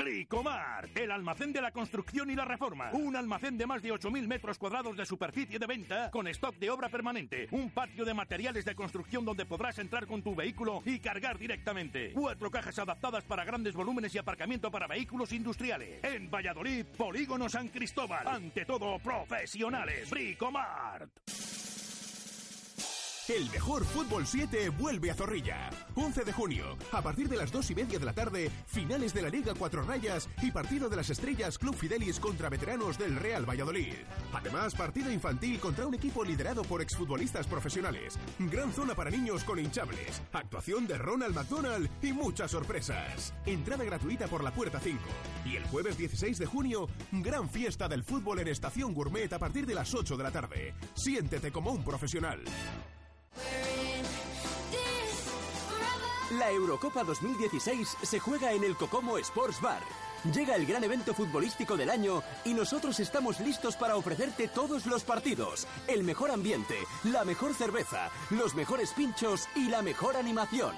[0.02, 2.90] Bricomar, el almacén de la construcción y la reforma.
[2.92, 6.72] Un almacén de más de 8.000 metros cuadrados de superficie de venta con stock de
[6.72, 7.48] obra permanente.
[7.52, 12.14] Un patio de materiales de construcción donde podrás entrar con tu vehículo y cargar directamente.
[12.14, 16.04] Cuatro cajas adaptadas para grandes volúmenes y aparcamiento para vehículos industriales.
[16.04, 18.28] En Valladolid, Polígono San Cristóbal.
[18.28, 20.10] Ante todo, profesionales.
[20.10, 21.12] Bricomart.
[23.28, 25.70] El mejor Fútbol 7 vuelve a Zorrilla.
[25.94, 29.22] 11 de junio, a partir de las 2 y media de la tarde, finales de
[29.22, 33.48] la Liga Cuatro Rayas y partido de las estrellas Club Fidelis contra veteranos del Real
[33.48, 33.94] Valladolid.
[34.34, 38.18] Además, partido infantil contra un equipo liderado por exfutbolistas profesionales.
[38.40, 40.22] Gran zona para niños con hinchables.
[40.34, 43.36] Actuación de Ronald McDonald y muchas sorpresas.
[43.46, 45.00] Entrada gratuita por la puerta 5.
[45.46, 49.68] Y el jueves 16 de junio, gran fiesta del fútbol en Estación Gourmet a partir
[49.68, 50.74] de las 8 de la tarde.
[50.96, 52.44] Siéntete como un profesional.
[56.38, 59.82] La Eurocopa 2016 se juega en el Cocomo Sports Bar.
[60.34, 65.04] Llega el gran evento futbolístico del año y nosotros estamos listos para ofrecerte todos los
[65.04, 70.74] partidos, el mejor ambiente, la mejor cerveza, los mejores pinchos y la mejor animación.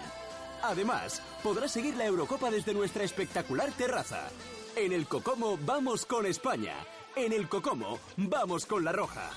[0.63, 4.29] Además, podrás seguir la Eurocopa desde nuestra espectacular terraza.
[4.75, 6.73] En el Cocomo vamos con España.
[7.15, 9.29] En el Cocomo vamos con la Roja.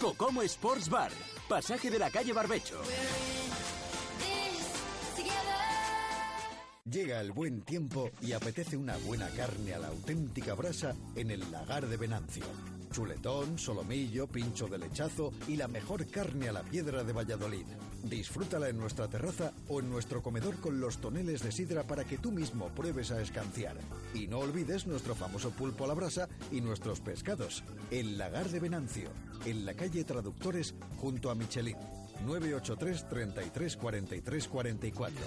[0.00, 1.10] Cocomo Sports Bar,
[1.48, 2.80] pasaje de la calle Barbecho.
[6.84, 11.50] Llega el buen tiempo y apetece una buena carne a la auténtica brasa en el
[11.50, 12.44] lagar de Venancio.
[12.92, 17.66] Chuletón, solomillo, pincho de lechazo y la mejor carne a la piedra de Valladolid.
[18.02, 22.18] Disfrútala en nuestra terraza o en nuestro comedor con los toneles de sidra para que
[22.18, 23.76] tú mismo pruebes a escanciar.
[24.14, 27.64] Y no olvides nuestro famoso pulpo a la brasa y nuestros pescados.
[27.90, 29.10] El lagar de Venancio,
[29.44, 31.76] en la calle Traductores junto a Michelin.
[32.26, 35.26] 983 33 43 44.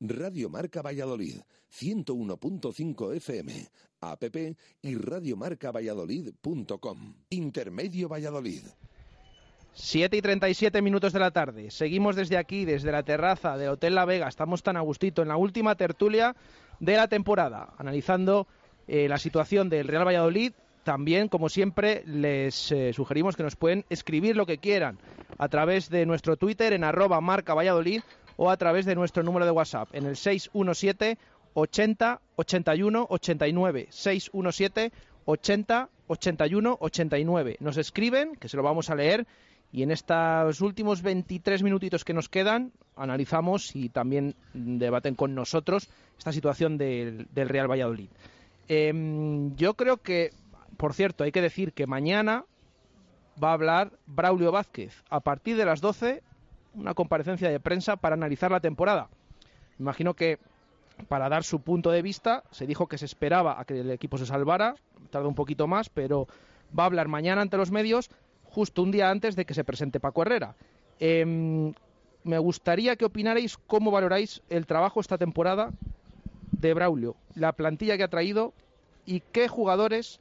[0.00, 3.52] Radio Marca Valladolid, 101.5 FM,
[4.00, 4.24] app
[4.80, 7.14] y radiomarcavalladolid.com.
[7.28, 8.62] Intermedio Valladolid.
[9.74, 11.70] 7 y 37 minutos de la tarde.
[11.70, 14.26] Seguimos desde aquí, desde la terraza del Hotel La Vega.
[14.26, 16.34] Estamos tan a gustito en la última tertulia
[16.80, 18.46] de la temporada, analizando
[18.88, 20.52] eh, la situación del Real Valladolid.
[20.82, 24.98] También, como siempre, les eh, sugerimos que nos pueden escribir lo que quieran
[25.36, 28.00] a través de nuestro Twitter en arroba marca Valladolid
[28.42, 31.18] o a través de nuestro número de WhatsApp en el 617
[31.52, 34.92] 80 81 89 617
[35.26, 37.56] 80 81 89.
[37.60, 39.26] Nos escriben, que se lo vamos a leer,
[39.72, 45.90] y en estos últimos 23 minutitos que nos quedan analizamos y también debaten con nosotros
[46.16, 48.08] esta situación del, del Real Valladolid.
[48.68, 50.30] Em, yo creo que,
[50.78, 52.46] por cierto, hay que decir que mañana
[53.42, 56.22] va a hablar Braulio Vázquez a partir de las 12
[56.74, 59.08] una comparecencia de prensa para analizar la temporada.
[59.78, 60.38] Imagino que
[61.08, 64.18] para dar su punto de vista se dijo que se esperaba a que el equipo
[64.18, 64.74] se salvara,
[65.10, 66.28] tarda un poquito más, pero
[66.78, 68.10] va a hablar mañana ante los medios
[68.44, 70.54] justo un día antes de que se presente Paco Herrera.
[70.98, 71.72] Em,
[72.24, 75.70] me gustaría que opinarais cómo valoráis el trabajo esta temporada
[76.52, 78.52] de Braulio, la plantilla que ha traído
[79.06, 80.20] y qué jugadores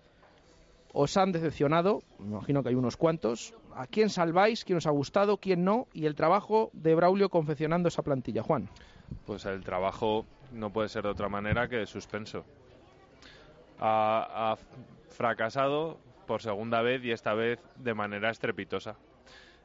[0.93, 4.91] os han decepcionado, me imagino que hay unos cuantos, a quién salváis, quién os ha
[4.91, 8.43] gustado, quién no, y el trabajo de Braulio confeccionando esa plantilla.
[8.43, 8.69] Juan.
[9.25, 12.43] Pues el trabajo no puede ser de otra manera que de suspenso.
[13.79, 14.57] Ha,
[15.09, 18.95] fracasado por segunda vez y esta vez de manera estrepitosa.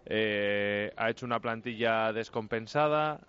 [0.07, 3.21] Eh, ha hecho una plantilla descompensada,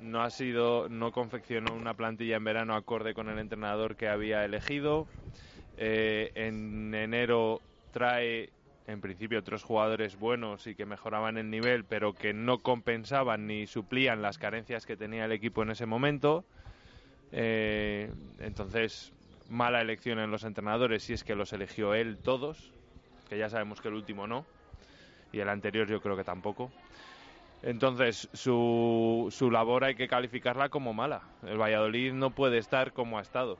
[0.00, 4.44] no ha sido, no confeccionó una plantilla en verano acorde con el entrenador que había
[4.44, 5.06] elegido.
[5.82, 8.50] Eh, en enero trae
[8.86, 13.66] en principio otros jugadores buenos y que mejoraban el nivel, pero que no compensaban ni
[13.66, 16.44] suplían las carencias que tenía el equipo en ese momento.
[17.32, 19.10] Eh, entonces,
[19.48, 22.72] mala elección en los entrenadores si es que los eligió él todos,
[23.30, 24.44] que ya sabemos que el último no,
[25.32, 26.70] y el anterior yo creo que tampoco.
[27.62, 31.22] Entonces, su, su labor hay que calificarla como mala.
[31.42, 33.56] El Valladolid no puede estar como ha estado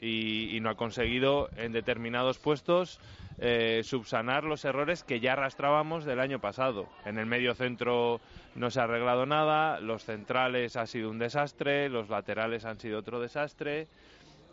[0.00, 3.00] y, no ha conseguido en determinados puestos
[3.38, 6.88] eh, subsanar los errores que ya arrastrábamos del año pasado.
[7.04, 8.20] En el medio centro
[8.54, 12.98] no se ha arreglado nada, los centrales ha sido un desastre, los laterales han sido
[12.98, 13.88] otro desastre.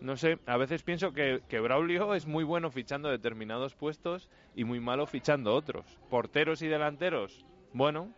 [0.01, 4.63] No sé, a veces pienso que, que Braulio es muy bueno fichando determinados puestos y
[4.63, 5.85] muy malo fichando otros.
[6.09, 8.13] Porteros y delanteros, bueno,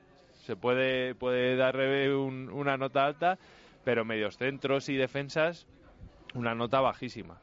[0.47, 3.37] se puede, puede dar una nota alta,
[3.83, 5.67] pero medios centros y defensas,
[6.33, 7.37] una nota bajísima.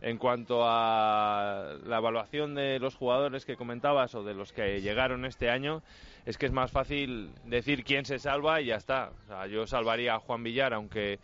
[0.00, 5.24] En cuanto a la evaluación de los jugadores que comentabas o de los que llegaron
[5.24, 5.82] este año,
[6.26, 9.12] es que es más fácil decir quién se salva y ya está.
[9.48, 11.20] yo salvaría a Juan Villar, aunque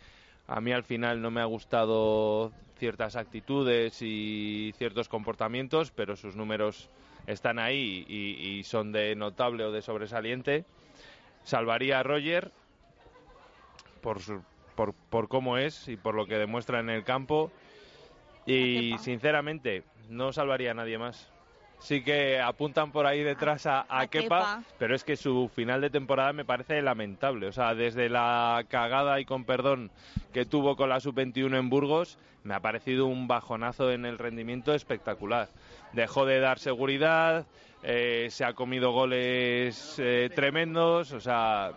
[0.47, 6.35] a mí al final no me ha gustado ciertas actitudes y ciertos comportamientos, pero sus
[6.37, 6.89] números
[7.27, 10.65] están ahí y, son de notable o de sobresaliente.
[11.43, 12.51] Salvaría a Roger
[14.01, 14.19] por,
[14.79, 17.51] por, por cómo es y por lo que demuestra en el campo
[18.45, 21.29] y sinceramente, no salvaría a nadie más.
[21.79, 25.89] Sí que apuntan por ahí detrás a, a, Kepa, pero es que su final de
[25.89, 27.47] temporada me parece lamentable.
[27.47, 29.91] O sea, desde la cagada y con perdón
[30.31, 34.73] que tuvo con la sub-21 en Burgos, me ha parecido un bajonazo en el rendimiento
[34.73, 35.49] espectacular.
[35.91, 37.45] Dejó de dar seguridad,
[37.83, 41.73] eh, se ha comido goles eh, tremendos, o sea,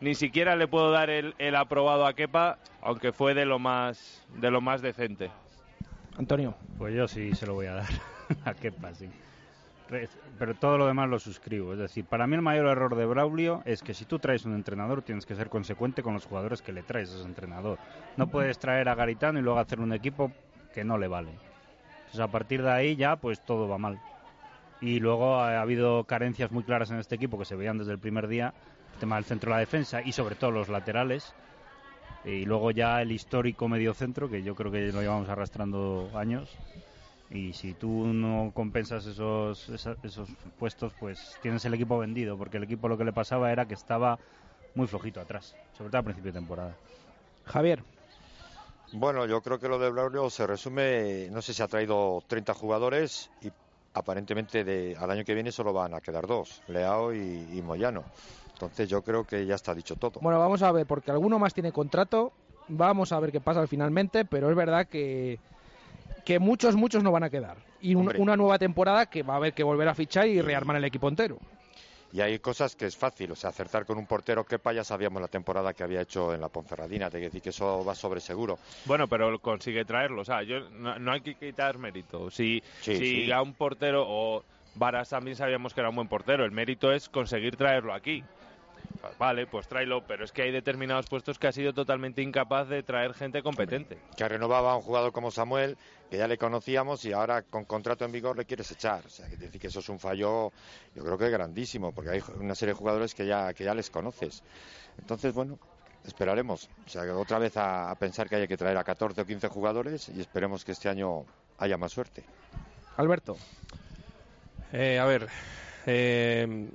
[0.00, 4.24] ni siquiera le puedo dar el, el aprobado a Kepa, aunque fue de lo más,
[4.36, 5.30] de lo más decente.
[6.16, 6.54] Antonio.
[6.76, 7.88] Pues yo sí se lo voy a dar
[8.44, 9.08] a Kepa, sí.
[10.38, 11.72] Pero todo lo demás lo suscribo.
[11.72, 14.54] Es decir, para mí el mayor error de Braulio es que si tú traes un
[14.54, 17.78] entrenador tienes que ser consecuente con los jugadores que le traes a ese entrenador.
[18.16, 20.30] No puedes traer a Garitano y luego hacer un equipo
[20.74, 21.30] que no le vale.
[22.00, 23.98] Entonces a partir de ahí ya pues todo va mal.
[24.80, 27.98] Y luego ha habido carencias muy claras en este equipo que se veían desde el
[27.98, 28.52] primer día.
[28.98, 31.32] El tema del centro de la defensa y sobre todo los laterales
[32.24, 36.50] y luego ya el histórico mediocentro, que yo creo que lo llevamos arrastrando años.
[37.30, 39.68] Y si tú no compensas esos,
[40.02, 40.28] esos
[40.58, 43.74] puestos, pues tienes el equipo vendido, porque el equipo lo que le pasaba era que
[43.74, 44.18] estaba
[44.74, 46.74] muy flojito atrás, sobre todo al principio de temporada.
[47.44, 47.84] Javier.
[48.94, 52.52] Bueno, yo creo que lo de Braulio se resume, no sé si ha traído 30
[52.52, 53.52] jugadores y
[53.94, 58.02] aparentemente de, al año que viene solo van a quedar dos, Leao y, y Moyano.
[58.58, 60.18] Entonces yo creo que ya está dicho todo.
[60.20, 62.32] Bueno, vamos a ver, porque alguno más tiene contrato.
[62.66, 65.38] Vamos a ver qué pasa finalmente, pero es verdad que,
[66.24, 67.56] que muchos, muchos no van a quedar.
[67.80, 70.74] Y un- una nueva temporada que va a haber que volver a fichar y rearmar
[70.76, 71.38] el equipo entero.
[72.12, 75.22] Y hay cosas que es fácil, o sea, acertar con un portero Kepa ya sabíamos
[75.22, 78.20] la temporada que había hecho en la Ponferradina, te que decir que eso va sobre
[78.20, 78.58] seguro.
[78.86, 80.22] Bueno, pero consigue traerlo.
[80.22, 82.28] O sea, yo, no, no hay que quitar mérito.
[82.30, 83.30] Si, Sí, si sí.
[83.32, 84.42] a un portero, o
[84.74, 88.24] Varas también sabíamos que era un buen portero, el mérito es conseguir traerlo aquí.
[89.18, 92.82] Vale, pues tráelo, pero es que hay determinados puestos que ha sido totalmente incapaz de
[92.82, 93.98] traer gente competente.
[94.16, 95.76] Que renovaba a un jugador como Samuel,
[96.10, 99.06] que ya le conocíamos y ahora con contrato en vigor le quieres echar.
[99.06, 100.52] O sea, que decir que eso es un fallo,
[100.94, 103.90] yo creo que grandísimo, porque hay una serie de jugadores que ya, que ya les
[103.90, 104.42] conoces.
[104.98, 105.58] Entonces, bueno,
[106.04, 106.68] esperaremos.
[106.86, 109.26] O sea, que otra vez a, a pensar que hay que traer a 14 o
[109.26, 111.24] 15 jugadores y esperemos que este año
[111.58, 112.24] haya más suerte.
[112.96, 113.36] Alberto.
[114.72, 115.28] Eh, a ver,
[115.86, 116.68] eh,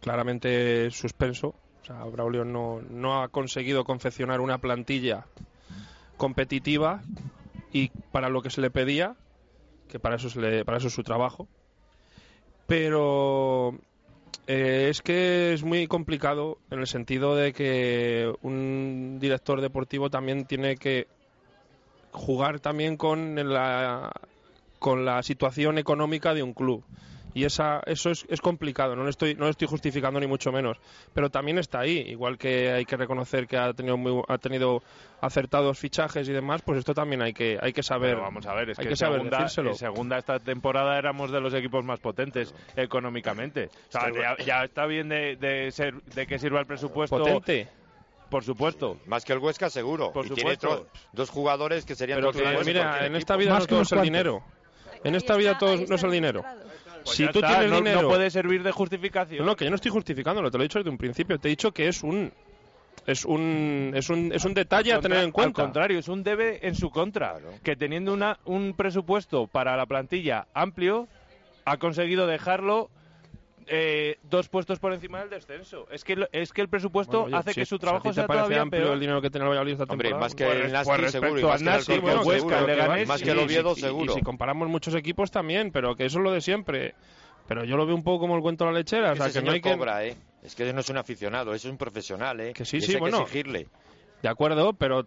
[0.00, 1.54] claramente suspenso.
[1.84, 5.26] O sea, Braulio no, no ha conseguido confeccionar una plantilla
[6.16, 7.02] competitiva
[7.72, 9.16] y para lo que se le pedía,
[9.88, 11.46] que para eso, le- para eso es su trabajo.
[12.66, 13.74] Pero
[14.46, 20.46] eh, es que es muy complicado en el sentido de que un director deportivo también
[20.46, 21.06] tiene que
[22.12, 24.10] jugar también con la,
[24.78, 26.82] con la situación económica de un club.
[27.34, 30.52] Y esa, eso es, es complicado, no lo, estoy, no lo estoy justificando ni mucho
[30.52, 30.78] menos.
[31.12, 34.82] Pero también está ahí, igual que hay que reconocer que ha tenido, muy, ha tenido
[35.20, 38.10] acertados fichajes y demás, pues esto también hay que, hay que saber.
[38.12, 39.70] Pero vamos a ver, es hay que, que, en saber segunda, decírselo.
[39.70, 43.68] en segunda esta temporada éramos de los equipos más potentes económicamente.
[43.88, 47.18] O sea, ya, ya está bien de, de ser, de que sirva el presupuesto.
[47.18, 47.68] Potente.
[48.30, 48.98] Por supuesto.
[49.06, 50.12] Más que el Huesca, seguro.
[50.12, 50.86] Por Y tiene supuesto.
[50.86, 54.02] tro- dos jugadores que serían Pero que, mira, en esta vida no todo es el
[54.02, 54.42] dinero.
[55.04, 56.42] En esta vida todo no es el dinero.
[57.04, 58.02] Pues si tú está, tienes no- dinero...
[58.02, 59.40] no puede servir de justificación.
[59.40, 61.38] No, no, que yo no estoy justificándolo, te lo he dicho desde un principio.
[61.38, 62.32] Te he dicho que es un...
[63.06, 65.60] Es un, es un, es un detalle a tener en cuenta.
[65.60, 67.34] Al contrario, es un debe en su contra.
[67.62, 71.06] Que teniendo una, un presupuesto para la plantilla amplio,
[71.66, 72.88] ha conseguido dejarlo
[73.66, 75.86] eh, dos puestos por encima del descenso.
[75.90, 78.14] Es que, lo- es que el presupuesto Bueno, oye, hace si- que su trabajo te
[78.14, 78.94] sea todavía amplio peor.
[78.94, 80.20] el dinero que tiene el Valladolid esta Hombre, temporada?
[80.20, 82.38] más que Pues el Nasti pues seguro, y más que el Nasti, Alcorcón bueno, Huesca,
[82.48, 84.12] seguro, el Leganés, más que el Oviedo seguro.
[84.12, 86.94] Y si comparamos muchos equipos también, pero que eso es lo de siempre.
[87.48, 89.12] Pero yo lo veo un poco como el cuento de la lechera.
[89.12, 89.70] o sea, Ese que no hay que...
[89.76, 90.16] cobra, ¿eh?
[90.42, 92.52] Es que no es un aficionado, es un profesional, ¿eh?
[92.54, 93.18] Que sí, Y sí, bueno.
[93.18, 93.68] que exigirle.
[94.22, 95.06] De acuerdo, pero...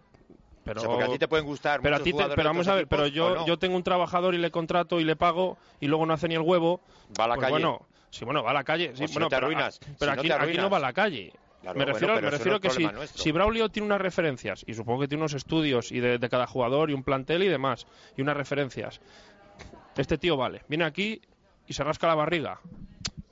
[0.64, 2.68] pero O sea, porque a ti te pueden gustar pero a ti te- pero vamos
[2.68, 3.46] a ver, pero yo, ¿o no?
[3.46, 6.34] yo tengo un trabajador y le contrato y le pago y luego no hace ni
[6.36, 6.80] el huevo.
[7.18, 7.52] Va a la pues calle.
[7.54, 8.92] Bueno, sí, bueno, va a la calle.
[8.92, 10.70] Sí, Pues si bueno, no te pero, arruinas, pero si no aquí, te aquí no
[10.70, 11.32] va a la calle.
[11.60, 14.64] Claro, me bueno, refiero, pero me no refiero que si, si Braulio tiene unas referencias,
[14.66, 17.48] y supongo que tiene unos estudios y de, de cada jugador y un plantel y
[17.48, 17.86] demás,
[18.16, 19.00] y unas referencias,
[19.96, 21.20] este tío vale, viene aquí
[21.66, 22.60] y se rasca la barriga.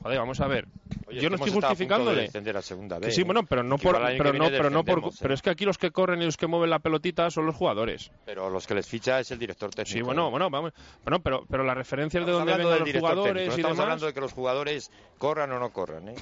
[0.07, 0.67] Joder, vamos a ver.
[1.09, 2.31] Oye, Yo no es estoy de justificándole.
[2.57, 3.25] a segunda Que sí, ¿eh?
[3.25, 5.17] bueno, pero no por, pero no, pero no por, ¿eh?
[5.21, 7.57] pero es que aquí los que corren y los que mueven la pelotita son los
[7.57, 8.13] jugadores.
[8.25, 9.93] Pero los que les ficha es el director técnico.
[9.99, 10.73] Sí, bueno, bueno, vamos.
[11.03, 13.77] Bueno, pero, pero las referencias de Estamos dónde vengan los jugadores técnico, no y estamos
[13.77, 13.81] demás.
[13.81, 16.15] hablando de que los jugadores corran o no corran, ¿eh?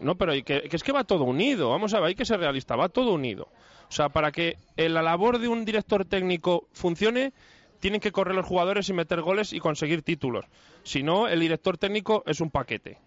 [0.00, 1.68] No, pero y que, que es que va todo unido.
[1.68, 3.48] Vamos a ver, hay que ser realista, va todo unido.
[3.90, 7.32] O sea, para que la labor de un director técnico funcione,
[7.80, 10.44] tienen que correr los jugadores y meter goles y conseguir títulos.
[10.82, 12.98] Si no, el director técnico es un paquete.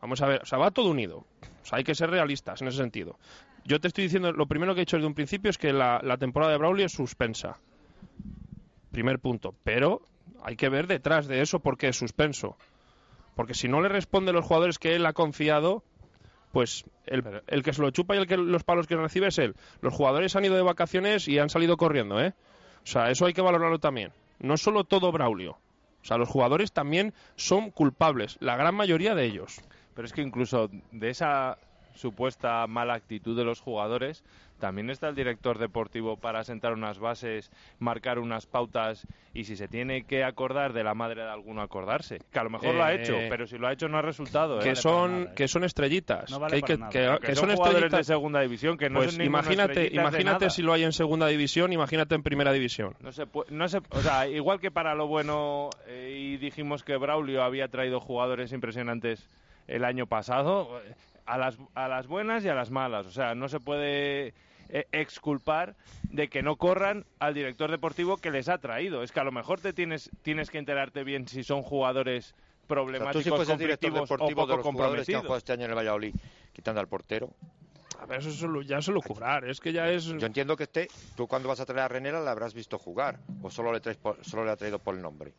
[0.00, 1.24] Vamos a ver, o sea, va todo unido.
[1.62, 3.18] O sea, hay que ser realistas en ese sentido.
[3.64, 6.00] Yo te estoy diciendo, lo primero que he hecho desde un principio es que la,
[6.02, 7.58] la temporada de Braulio es suspensa.
[8.92, 9.54] Primer punto.
[9.64, 10.02] Pero
[10.44, 12.56] hay que ver detrás de eso por qué es suspenso.
[13.34, 15.82] Porque si no le responde los jugadores que él ha confiado,
[16.52, 19.38] pues el, el que se lo chupa y el que los palos que recibe es
[19.38, 19.56] él.
[19.80, 22.34] Los jugadores han ido de vacaciones y han salido corriendo, ¿eh?
[22.86, 24.12] O sea, eso hay que valorarlo también.
[24.38, 25.58] No solo todo Braulio.
[26.02, 29.60] O sea, los jugadores también son culpables, la gran mayoría de ellos.
[29.94, 31.58] Pero es que incluso de esa
[31.96, 34.22] supuesta mala actitud de los jugadores,
[34.60, 39.68] también está el director deportivo para sentar unas bases, marcar unas pautas y si se
[39.68, 42.20] tiene que acordar de la madre de alguno acordarse.
[42.32, 44.02] Que a lo mejor lo ha Eh, hecho, pero si lo ha hecho no ha
[44.02, 44.60] resultado.
[44.60, 44.64] ¿eh?
[44.64, 47.56] que son que son estrellitas No vale que, hay que, que- Que que son son
[47.56, 50.92] jugadores estrellitas de segunda división, que no pues son imagínate imagínate si lo hay en
[50.92, 54.70] segunda división imagínate en primera división No se puede- no se, o sea, igual que
[54.70, 59.28] para lo bueno eh, y dijimos que Braulio había traído jugadores impresionantes
[59.66, 60.94] el año pasado, eh,
[61.26, 63.06] a las, a las buenas y a las malas.
[63.06, 64.32] O sea, no se puede
[64.68, 65.74] eh, exculpar
[66.04, 69.02] de que no corran al director deportivo que les ha traído.
[69.02, 72.36] Es que a lo mejor te tienes, tienes que enterarte bien si son jugadores O
[72.36, 75.22] sea, problemáticos, tú director conflictivos o deportivo poco de los jugadores que han comprometidos.
[75.22, 76.14] jugado este año en el Valladolid,
[76.52, 77.30] quitando al portero,
[77.98, 80.04] A ver, eso es solo- ya solo cobrar, es que ya es...
[80.04, 83.18] Yo entiendo que este, tú cuando vas a traer a Renela la habrás visto jugar,
[83.42, 85.32] o solo le, traes por- solo le ha traído por el nombre.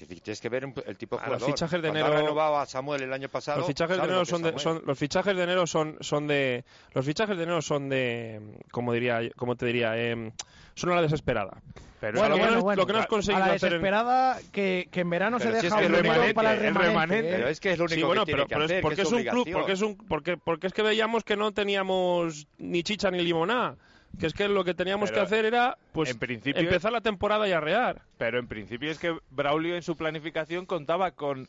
[0.00, 1.46] Es Tienes que ver el tipo de Ah, los jugador.
[1.54, 3.58] fichajes de Cuando ha enero- renovado a Samuel el año pasado.
[3.58, 5.96] Los fichajes de ¿sabes enero lo son es de, son- los fichajes de enero son
[6.00, 8.40] son de los fichajes de enero son de
[8.72, 10.32] como diría como te diría Em,
[10.74, 11.62] son a la desesperada.
[12.00, 12.82] Pero bueno, lo, que bueno, no, has- bueno.
[12.82, 15.50] lo que no has a conseguido la hacer en- desesperada que, que en verano Pero
[15.52, 16.88] se si es deja que un es remanente, para el es remanente.
[16.88, 17.28] remanente.
[17.28, 17.36] ¿eh?
[17.36, 18.80] Pero es que es lo único Sí, que bueno, tiene pero, que pero hacer, es
[18.80, 21.36] que porque es es, un club, porque es un porque porque es que veíamos que
[21.36, 23.76] no teníamos ni chicha ni limoná,
[24.18, 27.00] que es que lo que teníamos Pero, que hacer era pues en principio- empezar la
[27.00, 28.02] temporada y arrear.
[28.18, 31.48] Pero en principio es que Braulio en su planificación contaba con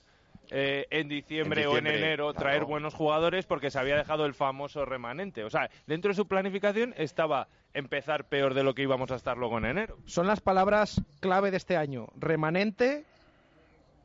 [0.51, 2.39] eh, en, diciembre En o en enero claro.
[2.39, 5.43] traer buenos jugadores porque se había dejado el famoso remanente.
[5.43, 9.38] O sea, dentro de su planificación estaba empezar peor de lo que íbamos a estar
[9.38, 9.97] luego en enero.
[10.05, 12.07] Son las palabras clave de este año.
[12.18, 13.05] Remanente.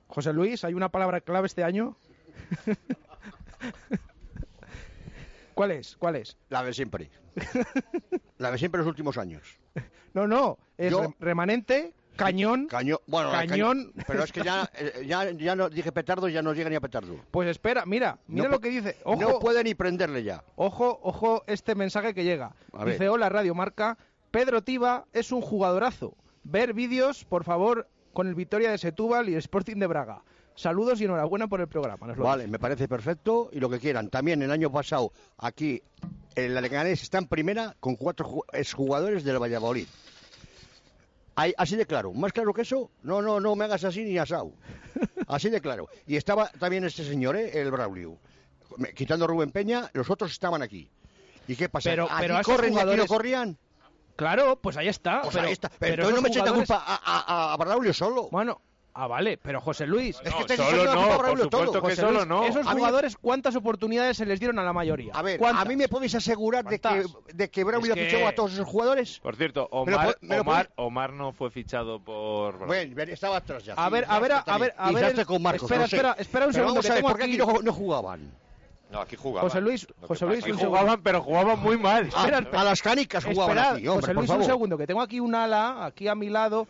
[0.07, 1.97] José Luis, ¿hay una palabra clave este año?
[5.59, 5.97] ¿Cuál es?
[5.97, 6.37] ¿Cuál es?
[6.51, 7.11] La de siempre.
[8.39, 9.59] La de siempre en los últimos años.
[10.15, 12.69] No, no, es Yo- remanente, cañón.
[12.69, 12.99] Cañón.
[13.09, 13.93] Bueno, Cañón.
[14.07, 16.81] Pero es que ya, eh, ya, ya no dije petardo, ya no llega ni a
[16.81, 17.17] petardo.
[17.33, 18.97] Pues espera, mira, mira No lo que dice.
[19.03, 20.45] Ojo, No puede ni prenderle ya.
[20.55, 22.55] ojo, ojo este mensaje que llega.
[22.73, 22.95] A ver.
[22.95, 23.99] Dice, hola Radio Marca,
[24.31, 26.15] Pedro Tiba es un jugadorazo.
[26.45, 30.23] Ver vídeos, por favor, con el Victoria de Setúbal y el Sporting de Braga.
[30.59, 32.13] Saludos y enhorabuena por el programa.
[32.15, 32.51] Vale, dice.
[32.51, 34.11] me parece perfecto y lo que quieran.
[34.11, 35.81] También el año pasado aquí
[36.35, 39.87] el Leganés está en primera con cuatro ju- exjugadores del Valladolid.
[41.37, 42.13] Ahí- así de claro.
[42.13, 44.53] Más claro que eso, no, no, no me hagas así ni asado.
[45.29, 45.89] Así de claro.
[46.07, 47.51] Y estaba también este señor, ¿eh?
[47.61, 48.17] el Braulio.
[48.97, 50.91] Quitando a Rubén Peña, los otros estaban aquí.
[51.47, 51.91] ¿Y qué pasa?
[51.91, 53.59] Pero- ¿Aquí pero corren y aquí no jugadores- corrían?
[54.17, 55.21] Claro, pues ahí está.
[55.23, 55.69] Pues pero, ahí está.
[55.69, 58.29] Pero, pero entonces no me eches la jugadores- culpa a, a- a Braulio solo.
[58.31, 58.61] Bueno,
[58.99, 60.21] ah, vale, pero José Luis.
[60.25, 61.73] Es que No, solo no, por supuesto todo.
[61.73, 62.45] que José solo Luis, no.
[62.45, 65.13] Esos jugadores, ¿cuántas oportunidades se les dieron a la mayoría?
[65.15, 65.63] A ver, ¿Cuántas?
[65.65, 68.53] a mí me podéis asegurar de que, de que Braulio Es que- fichó a todos
[68.53, 69.21] esos jugadores.
[69.21, 72.67] Por cierto, Omar, lo Omar, Omar no fue fichado por.
[72.67, 73.75] Bueno, estaba atrás ya.
[73.75, 75.97] A ver, a ver, a ver, a ver con Marcos, espera, no sé.
[75.97, 78.33] espera, espera un Pero segundo, vamos a ver, ¿por qué aquí aquí- no, no jugaban?
[78.91, 79.49] No, aquí jugaban.
[79.51, 80.67] José Luis, José Luis, segundo.
[80.67, 82.09] jugaban, pero jugaban muy mal.
[82.17, 84.43] A, Espera, a las canicas jugaban Esperad, aquí, hombre, José por Luis, favor.
[84.43, 86.67] un segundo, que tengo aquí un ala, aquí a mi lado,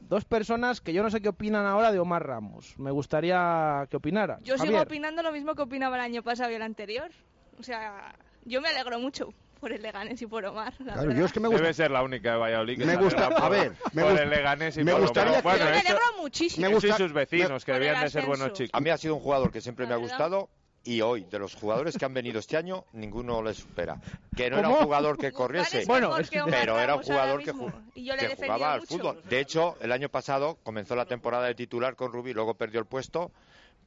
[0.00, 2.74] dos personas que yo no sé qué opinan ahora de Omar Ramos.
[2.78, 4.42] Me gustaría que opinaran.
[4.42, 4.82] Yo sigo Javier.
[4.82, 7.10] opinando lo mismo que opinaba el año pasado y el anterior.
[7.58, 10.72] O sea, yo me alegro mucho por el Leganés y por Omar.
[10.78, 11.20] la Claro, verdad.
[11.20, 11.62] yo es que me gusta.
[11.62, 14.20] Debe ser la única de Valladolid que Me gusta- a por- ver, me por gust-
[14.22, 15.42] el Leganés y me por gustaría Omar.
[15.42, 16.66] que- Bueno, Yo me alegro muchísimo.
[16.66, 18.70] me gusta- y sus vecinos, me- que debían de ser buenos chicos.
[18.72, 20.48] A mí ha sido un jugador que siempre me ha gustado
[20.84, 23.98] y hoy, de los jugadores que han venido este año, ninguno le supera.
[24.34, 27.42] Que no era un jugador que corriese, es Bueno, es que pero era un jugador
[27.44, 27.68] que, mismo.
[27.68, 29.22] ju- y yo le que defendía jugaba al fútbol.
[29.28, 32.86] De hecho, el año pasado comenzó la temporada de titular con Rubí, luego perdió el
[32.86, 33.30] puesto,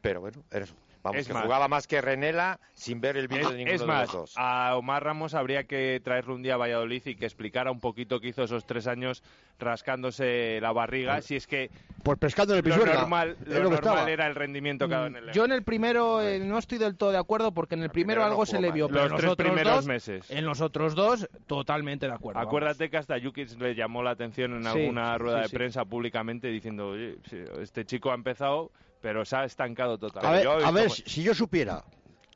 [0.02, 0.76] pero bueno, era eso.
[1.04, 1.44] Vamos, Es que más.
[1.44, 4.34] jugaba más que Renela sin ver el vídeo de ninguno Es de más, los dos.
[4.38, 8.22] a Omar Ramos habría que traerle un día a Valladolid y que explicara un poquito
[8.22, 9.22] qué hizo esos tres años
[9.60, 11.70] rascándose la barriga, si es que
[12.04, 13.00] Pues pescando en el lo pisuerga.
[13.02, 15.52] normal, lo lo que normal era el rendimiento que ha dado en el Yo en
[15.52, 18.28] el primero eh, no estoy del todo de acuerdo porque en el primero primero no
[18.28, 20.30] algo se le vio, pero Los en los tres otros primeros dos, meses.
[20.32, 22.40] en los otros dos totalmente de acuerdo.
[22.40, 25.50] Acuérdate que hasta Jukic le llamó la atención en Sí, alguna sí, rueda sí, de
[25.50, 25.56] sí.
[25.56, 27.18] prensa públicamente diciendo, oye,
[27.62, 28.72] este chico ha empezado,
[29.04, 30.38] pero se ha estancado A totalmente.
[30.38, 31.84] ver, yo he a ver, si yo supiera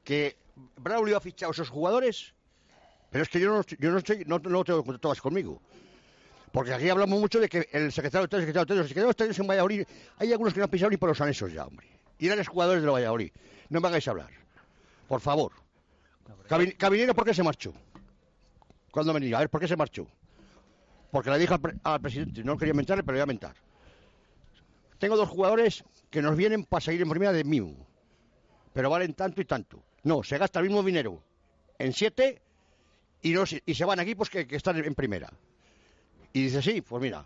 [0.03, 0.35] que
[0.75, 2.33] Braulio ha fichado esos jugadores,
[3.09, 5.61] pero es que yo no, estoy- yo no, estoy, no, no tengo todas conmigo.
[6.51, 9.37] Porque aquí hablamos mucho de que el secretario de el secretario de Estado, los secretarios
[9.37, 9.83] de en Valladolid,
[10.17, 11.87] hay algunos que no han pisado ni por los anexos ya, hombre.
[12.19, 13.31] Y eran jugadores del Valladolid.
[13.69, 14.29] No me hagáis hablar.
[15.07, 15.53] Por favor.
[16.49, 17.71] Cabi- Cabinero, ¿por qué se marchó?
[18.91, 19.37] ¿Cuándo venía?
[19.37, 20.05] A ver, ¿por qué se marchó?
[21.11, 23.55] Porque le dijo al, pre- al presidente, no quería mentarle, pero le voy a mentar.
[24.99, 27.75] Tengo dos jugadores que nos vienen para seguir en primera de mí,
[28.73, 29.83] pero valen tanto y tanto.
[30.03, 31.21] No, se gasta el mismo dinero
[31.77, 32.41] en siete
[33.21, 35.31] y, no, y se van equipos que, que están en, primera.
[36.33, 37.25] Y dice, sí, pues mira,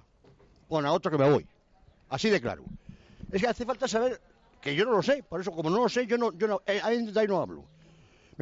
[0.67, 1.47] pon a otro que me voy.
[2.09, 2.63] Así de claro.
[3.32, 4.22] Es que hace falta saber
[4.61, 6.61] que yo no lo sé, por eso como no lo sé, yo no, yo no,
[6.65, 7.65] eh, ahí no hablo.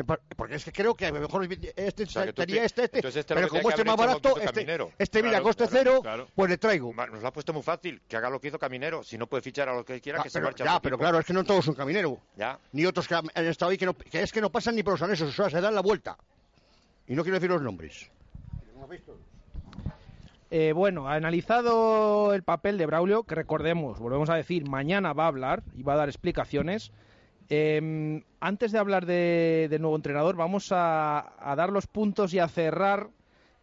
[0.03, 2.65] Par- porque es que creo que a lo mejor este sea, que tú tenía te-
[2.65, 4.91] este, este, este pero como este es más barato, este, Caminero.
[4.97, 6.27] este mira, Claro, coste claro, cero, claro.
[6.35, 6.93] pues le traigo.
[6.93, 9.03] Nos lo ha puesto muy fácil, que haga lo que hizo Caminero.
[9.03, 10.79] Si no puede fichar a lo que quiera, Ah, que se pero, marche a ya,
[10.81, 12.13] pero claro, es que no todos son camineros.
[12.35, 12.59] Ya.
[12.73, 14.93] Ni otros que han estado ahí que, no, que es que no pasan ni por
[14.93, 16.17] los anexos, o sea, se dan la vuelta.
[17.07, 18.09] Y no quiero decir los nombres.
[20.51, 25.27] Eh, bueno, analizado el papel de Braulio, que recordemos, volvemos a decir, mañana va a
[25.27, 26.91] hablar y va a dar explicaciones.
[27.49, 32.39] Eh, antes de hablar de- del nuevo entrenador, vamos a, a dar los puntos y
[32.39, 33.09] a cerrar.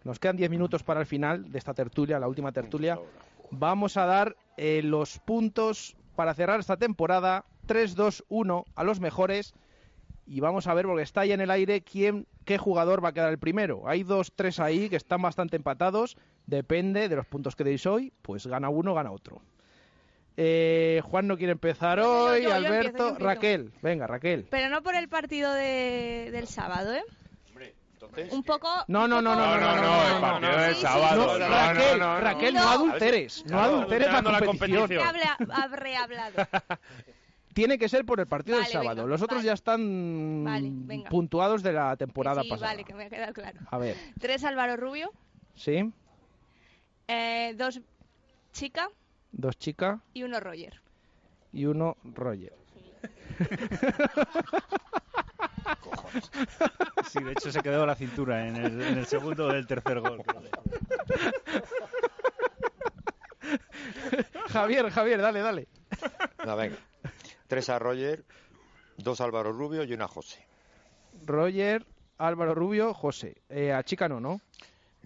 [0.04, 2.98] Nos quedan 10 minutos para el final de esta tertulia, la última tertulia.
[3.50, 7.44] Vamos a dar eh, los puntos para cerrar esta temporada.
[7.66, 9.54] 3, 2, 1 a los mejores.
[10.28, 13.12] y vamos a ver, porque está ahí en el aire, quién, qué jugador va a
[13.12, 13.86] quedar el primero.
[13.86, 16.16] Hay dos, tres ahí que están bastante empatados,
[16.46, 19.40] depende de los puntos que deis hoy, pues gana uno, gana otro.
[20.38, 23.24] Eh, Juan no quiere empezar hoy, yo, yo Alberto, empiezo, empiezo.
[23.26, 24.46] Raquel, venga, Raquel.
[24.50, 27.04] Pero no por el partido de- del sábado, ¿eh?
[28.30, 28.68] Un poco...
[28.88, 31.48] No, no, no, no, no, no, no, no, el no, partido no, del sábado, no,
[31.48, 32.20] Raquel, no, no, no.
[32.20, 32.70] Raquel, no, No.
[32.70, 34.88] adulteres, no adulteres la adulterando la competición.
[34.88, 35.50] competición.
[35.52, 36.48] Habré hablado.
[37.54, 38.96] Tiene que ser por el partido Vale, del sábado.
[39.02, 39.46] venga, Los otros vale.
[39.48, 41.10] ya están Vale, venga.
[41.10, 42.68] puntuados de la temporada sí, pasada.
[42.72, 43.60] vale, que me ha quedado claro.
[43.70, 45.10] A ver, Tres Álvaro Rubio,
[45.54, 45.90] ¿sí?
[47.08, 47.80] eh, dos
[48.52, 48.88] Chica
[49.38, 50.80] Dos chicas y uno Roger.
[51.52, 52.54] y uno Roger.
[57.10, 60.22] Sí, de hecho se quedó la cintura en el, en el segundo del tercer gol.
[64.48, 65.68] Javier, Javier, dale, dale.
[66.44, 66.76] No, venga.
[67.46, 68.24] Tres a Roger,
[68.96, 70.44] dos a Álvaro Rubio y una a José.
[71.24, 71.86] Roger,
[72.18, 73.36] Álvaro Rubio, José.
[73.48, 74.40] Eh, a chica no, ¿no?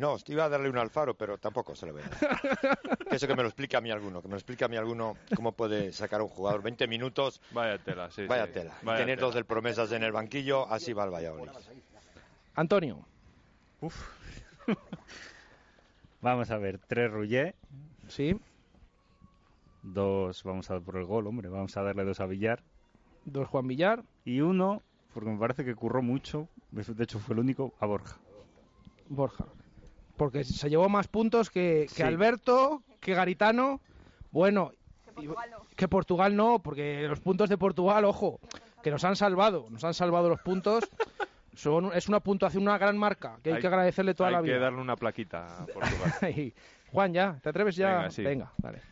[0.01, 2.78] No, iba a darle un Alfaro, pero tampoco se lo voy a dar.
[3.11, 4.76] Que eso que me lo explique a mí alguno, que me lo explique a mí
[4.76, 7.42] alguno cómo puede sacar un jugador 20 minutos.
[7.51, 8.24] Vaya tela, sí.
[8.24, 8.53] Vaya sí.
[8.53, 8.78] tela.
[8.82, 9.26] Vaya tener tela.
[9.26, 11.51] dos del promesas en el banquillo, así va el Valladolid.
[12.55, 13.05] Antonio.
[16.22, 17.55] Vamos a ver, tres Rouget.
[18.09, 18.40] Sí.
[19.82, 21.48] Dos, vamos a dar por el gol, hombre.
[21.51, 22.62] Vamos a darle dos a Villar.
[23.26, 24.05] Dos Juan Villar.
[24.24, 24.82] Y uno,
[25.12, 28.18] porque me parece que curró mucho, de hecho fue el único, a Borja.
[29.09, 29.46] Borja.
[30.20, 32.02] Porque se llevó más puntos que, que Sí.
[32.02, 33.80] Alberto, que Garitano.
[34.30, 34.72] Bueno,
[35.74, 38.38] que Portugal no, porque los puntos de Portugal, ojo,
[38.82, 40.84] que nos han salvado, nos han salvado los puntos.
[41.54, 44.48] Son, es una puntuación, una gran marca, que hay, que agradecerle toda hay la que
[44.48, 44.58] vida.
[44.58, 46.12] darle una plaquita a Portugal.
[46.92, 47.96] Juan, ya, ¿te atreves ya?
[47.96, 48.22] Venga, sí.
[48.22, 48.82] Venga, vale.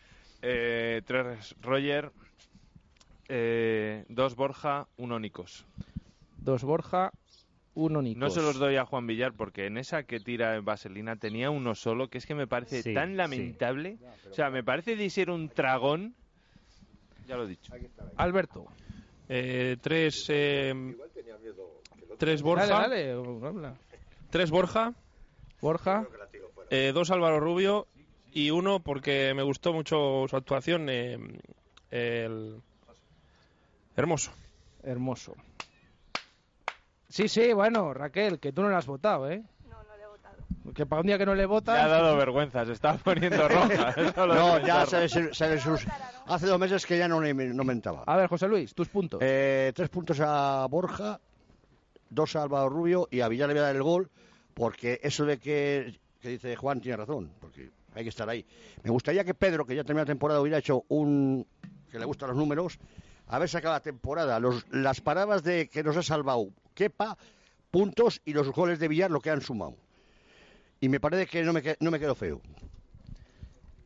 [0.40, 2.10] Eh, tres Roger,
[3.28, 5.66] eh, dos Borja, uno Nicos.
[6.38, 7.12] Dos Borja,
[7.80, 8.02] uno.
[8.02, 11.50] No se los doy a Juan Villar porque en esa que tira en Vaselina tenía
[11.50, 13.14] uno solo que es que me parece Sí, tan sí.
[13.16, 13.98] lamentable.
[14.30, 16.14] O sea, me parece de ser un tragón.
[17.26, 17.72] Ya lo he dicho.
[18.16, 18.66] Alberto.
[19.28, 20.74] Eh, tres, eh,
[22.18, 22.66] tres Borja.
[22.66, 23.74] Dale, dale, habla.
[24.30, 24.94] Tres Borja.
[25.60, 26.06] Borja.
[26.70, 27.86] eh, dos Álvaro Rubio
[28.32, 30.88] y uno porque me gustó mucho su actuación.
[30.88, 31.16] eh,
[31.90, 32.60] el
[33.96, 34.32] Hermoso.
[34.82, 35.34] Hermoso.
[37.08, 39.42] Sí, sí, bueno, Raquel, que tú no lo has votado, ¿eh?
[39.68, 40.36] No, no le he votado.
[40.74, 41.74] Que para un día que no le votas...
[41.76, 43.94] Le ha dado vergüenza, se está poniendo roja.
[44.16, 45.86] No, ya se, se le sus-
[46.26, 48.02] Hace dos meses que ya no, le- no mentaba.
[48.06, 49.20] A ver, José Luis, tus puntos.
[49.22, 51.18] Eh, tres puntos a Borja,
[52.10, 54.10] dos a Álvaro Rubio y a Villar le voy a dar el gol,
[54.52, 58.44] porque eso de que, que dice Juan tiene razón, porque hay que estar ahí.
[58.82, 61.46] Me gustaría que Pedro, que ya terminó la temporada, hubiera hecho un.
[61.90, 62.78] que le gustan los números,
[63.28, 66.48] haber sacado la temporada, los, las paradas de que nos ha salvado
[66.78, 67.18] Kepa,
[67.72, 69.74] puntos y los goles de Villar lo que han sumado.
[70.78, 72.40] Y me parece que no me, no me quedo feo.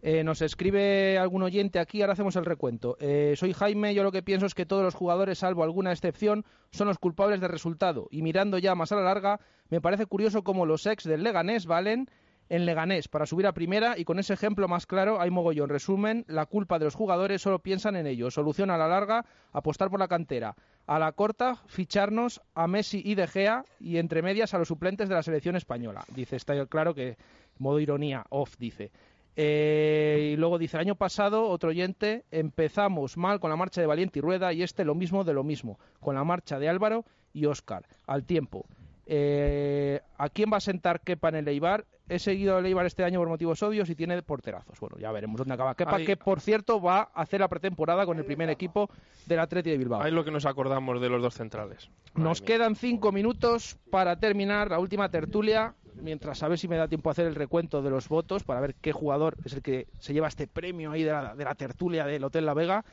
[0.03, 2.99] Eh, nos escribe algún oyente aquí, ahora hacemos el recuento.
[3.01, 6.45] Eh, soy Jaime, yo lo que pienso es que todos los jugadores, salvo alguna excepción,
[6.71, 8.09] son los culpables del resultado.
[8.11, 9.41] Y mirando ya más a la larga,
[9.71, 12.11] me parece curioso cómo los ex del Leganés valen
[12.51, 15.71] en Leganés para subir a primera y con ese ejemplo más claro hay mogollón.
[15.71, 18.31] Resumen, la culpa de los jugadores solo piensan en ello.
[18.31, 20.55] Solución a la larga, apostar por la cantera.
[20.87, 25.09] A la corta, ficharnos a Messi y De Gea y entre medias a los suplentes
[25.09, 26.05] de la selección española.
[26.15, 27.17] Dice, está claro que,
[27.59, 28.91] modo ironía, off, dice.
[29.37, 33.87] Eh, y luego dice, el año pasado, otro oyente, empezamos mal con la marcha de
[33.87, 37.05] Valiente y Rueda y este lo mismo de lo mismo, con la marcha de Álvaro
[37.33, 38.67] y Óscar, al tiempo.
[39.07, 41.87] Eh, ¿A quién va a sentar Kepa en el Eibar?
[42.15, 44.79] He seguido al Eibar este año por motivos obvios y tiene porterazos.
[44.81, 48.05] Bueno, ya veremos dónde acaba Kepa, Ahí- que por cierto va a hacer la pretemporada
[48.05, 48.91] con el primer equipo
[49.27, 50.03] del Atleti de Bilbao.
[50.03, 51.89] Ahí lo que nos acordamos de los dos centrales.
[52.15, 55.75] Nos quedan cinco minutos para terminar la última tertulia.
[56.03, 58.61] Mientras a ver si me da tiempo a hacer el recuento de los votos para
[58.61, 61.55] ver qué jugador es el que se lleva este premio ahí de la, de la
[61.55, 62.85] tertulia del Hotel La Vega.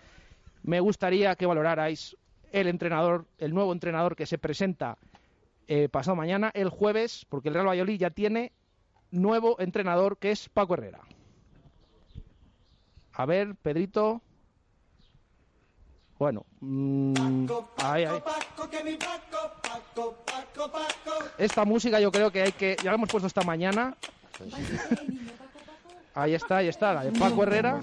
[0.63, 2.15] Me gustaría que valorarais
[2.51, 4.97] el entrenador, el nuevo entrenador que se presenta
[5.67, 8.51] eh, pasado mañana, el jueves, porque el Real Valladolid ya tiene
[9.11, 11.01] nuevo entrenador que es Paco Herrera.
[13.13, 14.21] A ver, Pedrito.
[16.17, 17.13] Bueno, mm,
[17.83, 18.21] ahí, ahí.
[21.37, 22.75] Esta música yo creo que hay que...
[22.83, 23.95] Ya la hemos puesto esta mañana.
[26.13, 27.79] Ahí está, ahí está, la de Paco Herrera.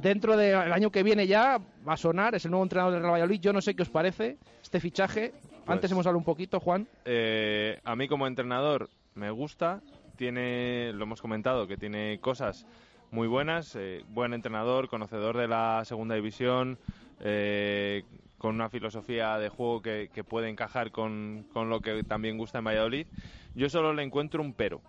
[0.00, 3.12] Dentro del año que viene ya va a sonar, es el nuevo entrenador del Real
[3.14, 3.40] Valladolid.
[3.40, 5.32] Yo no sé qué os parece este fichaje.
[5.66, 6.86] Antes hemos hablado un poquito, Juan.
[7.04, 9.82] Eh, a mí como entrenador me gusta,
[10.20, 12.66] tiene, lo hemos comentado, que tiene cosas
[13.10, 16.78] muy buenas, eh, buen entrenador, conocedor de la segunda división,
[17.20, 18.04] eh,
[18.36, 22.64] con una filosofía de juego que, puede encajar con, con lo que también gusta en
[22.64, 23.06] Valladolid.
[23.54, 24.82] Yo solo le encuentro un pero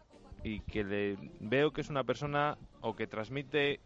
[0.44, 3.80] y que le veo que es una persona o que transmite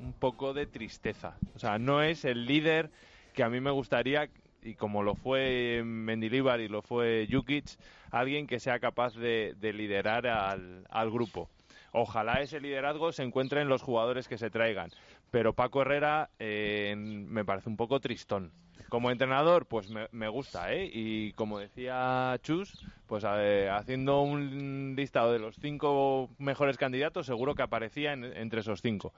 [0.00, 1.36] un poco de tristeza.
[1.54, 2.90] O sea, no es el líder
[3.34, 4.30] que a mí me gustaría
[4.62, 7.78] y como lo fue Mendilibar y lo fue Jukic,
[8.10, 11.48] alguien que sea capaz de, de liderar al, grupo.
[11.92, 14.90] Ojalá ese liderazgo se encuentre en los jugadores que se traigan.
[15.30, 18.52] Pero Paco Herrera eh, me parece un poco tristón.
[18.88, 20.90] Como entrenador, pues me, me gusta, ¿eh?
[20.92, 27.54] Y como decía Chus, pues eh, haciendo un listado de los cinco mejores candidatos, seguro
[27.54, 29.12] que aparecía en- entre esos cinco.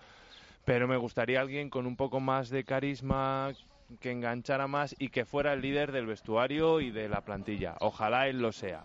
[0.64, 3.55] Pero me gustaría alguien con un poco más de carisma,
[3.97, 7.76] que enganchara más y que fuera el líder del vestuario y de la plantilla.
[7.80, 8.84] Ojalá él lo sea.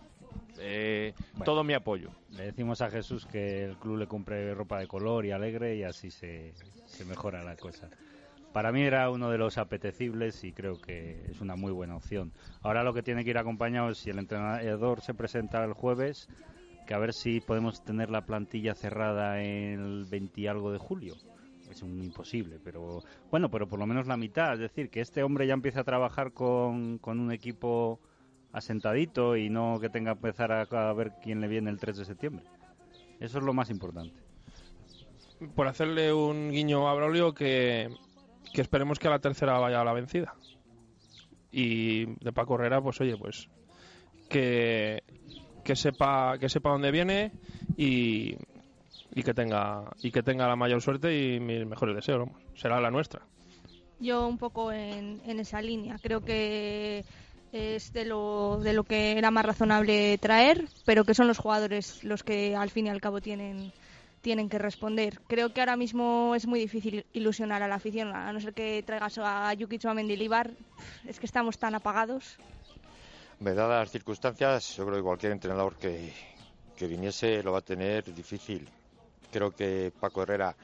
[0.58, 2.10] Eh, Todo mi apoyo.
[2.30, 5.84] Le decimos a Jesús que el club le compre ropa de color y alegre y
[5.84, 6.54] así se,
[6.86, 7.88] se mejora la cosa.
[8.52, 12.32] Para mí era uno de los apetecibles y creo que es una muy buena opción.
[12.62, 16.28] Ahora lo que tiene que ir acompañado es si el entrenador se presenta el jueves,
[16.86, 21.14] que a ver si podemos tener la plantilla cerrada el 20 y algo de julio.
[21.70, 24.54] Es un imposible, pero bueno, pero por lo menos la mitad.
[24.54, 28.00] Es decir, que este hombre ya empiece a trabajar con, con un equipo
[28.52, 32.04] asentadito y no que tenga que empezar a, ver quién le viene el 3 de
[32.04, 32.44] septiembre.
[33.20, 34.20] Eso es lo más importante.
[35.54, 37.88] Por hacerle un guiño a Braulio que,
[38.52, 40.34] que esperemos que a la tercera vaya a la vencida.
[41.52, 43.48] Y de Paco Herrera, pues oye, pues
[44.28, 45.02] que,
[45.64, 47.32] que sepa que sepa dónde viene
[47.76, 48.36] y,
[49.14, 52.20] y que tenga y que tenga la mayor suerte y mis mejores deseos.
[52.20, 52.42] vamos.
[52.54, 53.22] Será la nuestra.
[53.98, 55.96] Yo un poco en, en esa línea.
[56.02, 57.04] Creo que
[57.52, 62.04] es de lo, de lo que era más razonable traer, pero que son los jugadores
[62.04, 63.72] los que al fin y al cabo tienen,
[64.20, 65.20] tienen que responder.
[65.26, 68.82] Creo que ahora mismo es muy difícil ilusionar a la afición, a no ser que
[68.84, 70.50] traigas a Jukic o a Mendilibar.
[71.06, 72.38] Es que estamos tan apagados.
[73.40, 76.12] Dadas las circunstancias, yo creo que cualquier entrenador que,
[76.76, 78.68] que viniese lo va a tener difícil.
[79.30, 80.56] Creo que Paco Herrera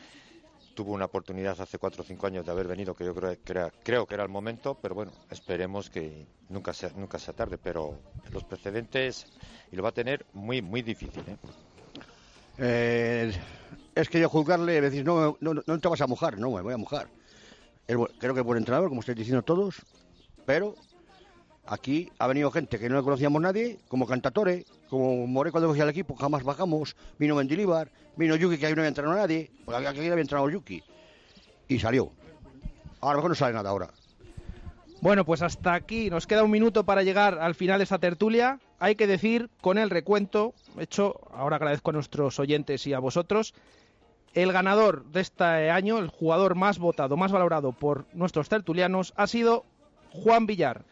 [0.75, 3.53] tuvo una oportunidad hace cuatro o cinco años de haber venido, que yo creo que
[3.53, 7.59] era, creo que era el momento, pero bueno, esperemos que nunca sea, nunca sea tarde.
[7.59, 7.99] Pero
[8.33, 9.27] los precedentes,
[9.73, 11.23] y lo va a tener muy, muy difícil.
[11.27, 11.37] ¿eh?
[12.59, 13.33] Eh,
[13.95, 16.75] es que yo juzgarle, decís, no, no, no te vas a mojar, no me voy
[16.75, 17.09] a mojar.
[17.87, 19.77] Creo que es buen entrenador, como estáis diciendo todos,
[20.45, 20.75] pero
[21.67, 25.85] aquí ha venido gente que no le conocíamos nadie, como Cantatore, como More cuando cogía
[25.85, 29.51] el equipo, jamás bajamos, vino Mendilibar, vino Yuki, que ahí no había entrenado a nadie,
[29.65, 30.83] porque aquí había entrenado Yuki,
[31.69, 32.11] y salió.
[33.01, 33.91] A lo mejor no sale nada ahora.
[35.01, 38.59] Bueno, pues hasta aquí nos queda un minuto para llegar al final de esta tertulia.
[38.79, 43.55] Hay que decir con el recuento, hecho, ahora agradezco a nuestros oyentes y a vosotros,
[44.33, 49.27] el ganador de este año, el jugador más votado, más valorado por nuestros tertulianos, ha
[49.27, 49.65] sido
[50.11, 50.85] Juan Villar.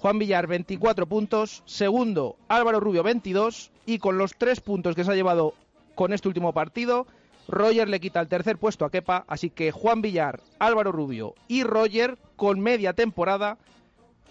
[0.00, 1.62] Juan Villar, 24 puntos.
[1.66, 3.70] Segundo, Álvaro Rubio, 22.
[3.84, 5.52] Y con los tres puntos que se ha llevado
[5.94, 7.06] con este último partido,
[7.48, 9.24] Roger le quita el tercer puesto a Kepa.
[9.28, 13.58] Así que Juan Villar, Álvaro Rubio y Roger, con media temporada,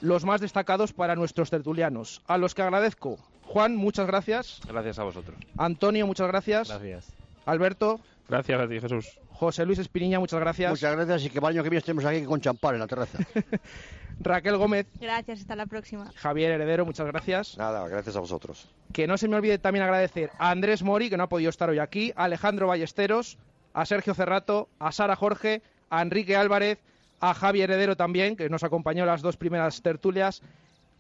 [0.02, 2.24] los más destacados para nuestros tertulianos.
[2.26, 3.18] A los que agradezco.
[3.44, 4.62] Juan, muchas gracias.
[4.68, 5.38] Gracias a vosotros.
[5.56, 6.70] Antonio, muchas gracias.
[6.70, 7.14] Gracias.
[7.46, 8.00] Alberto.
[8.30, 9.20] Gracias a ti, Jesús.
[9.32, 10.70] José Luis Espiniña, muchas gracias.
[10.70, 12.88] Muchas gracias y que para el año que viene estemos aquí con champán en la
[12.88, 13.18] terraza.
[14.22, 16.12] Raquel Gómez, Gracias, hasta la próxima.
[16.16, 17.58] Javier Heredero, muchas gracias.
[17.58, 18.70] Nada, gracias a vosotros.
[18.92, 21.70] Que no se me olvide también agradecer a Andrés Mori, que no ha podido estar
[21.70, 23.38] hoy aquí, a Alejandro Ballesteros,
[23.74, 26.80] a Sergio Cerrato, a Sara Jorge, a Enrique Álvarez,
[27.22, 30.42] a Javier Heredero también, que nos acompañó en las dos primeras tertulias,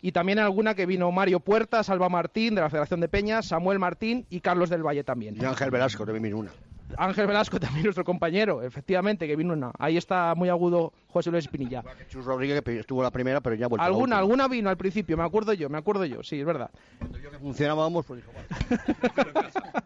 [0.01, 3.79] y también alguna que vino Mario Puerta, Salva Martín de la Federación de Peñas, Samuel
[3.79, 5.35] Martín y Carlos del Valle también.
[5.35, 6.51] Y Ángel Velasco también vino una.
[6.97, 9.71] Ángel Velasco también nuestro compañero, efectivamente, que vino una.
[9.77, 11.83] Ahí está muy agudo José Luis Espinilla.
[12.09, 15.17] Chus Rodríguez que estuvo la primera, pero ya a la Alguna, alguna vino al principio,
[15.17, 16.69] me acuerdo yo, me acuerdo yo, sí, es verdad.
[17.41, 18.81] Funcionábamos, pues dijo, vale.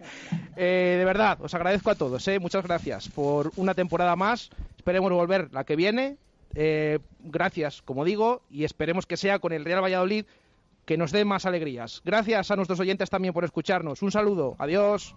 [0.56, 4.52] Eh, de verdad, os agradezco a todos, eh, muchas gracias por una temporada más.
[4.78, 6.18] Esperemos volver la que viene.
[6.54, 10.26] Eh, gracias, como digo, y esperemos que sea con el Real Valladolid
[10.86, 12.02] que nos dé más alegrías.
[12.06, 14.02] Gracias a nuestros oyentes también por escucharnos.
[14.02, 15.16] Un saludo, adiós.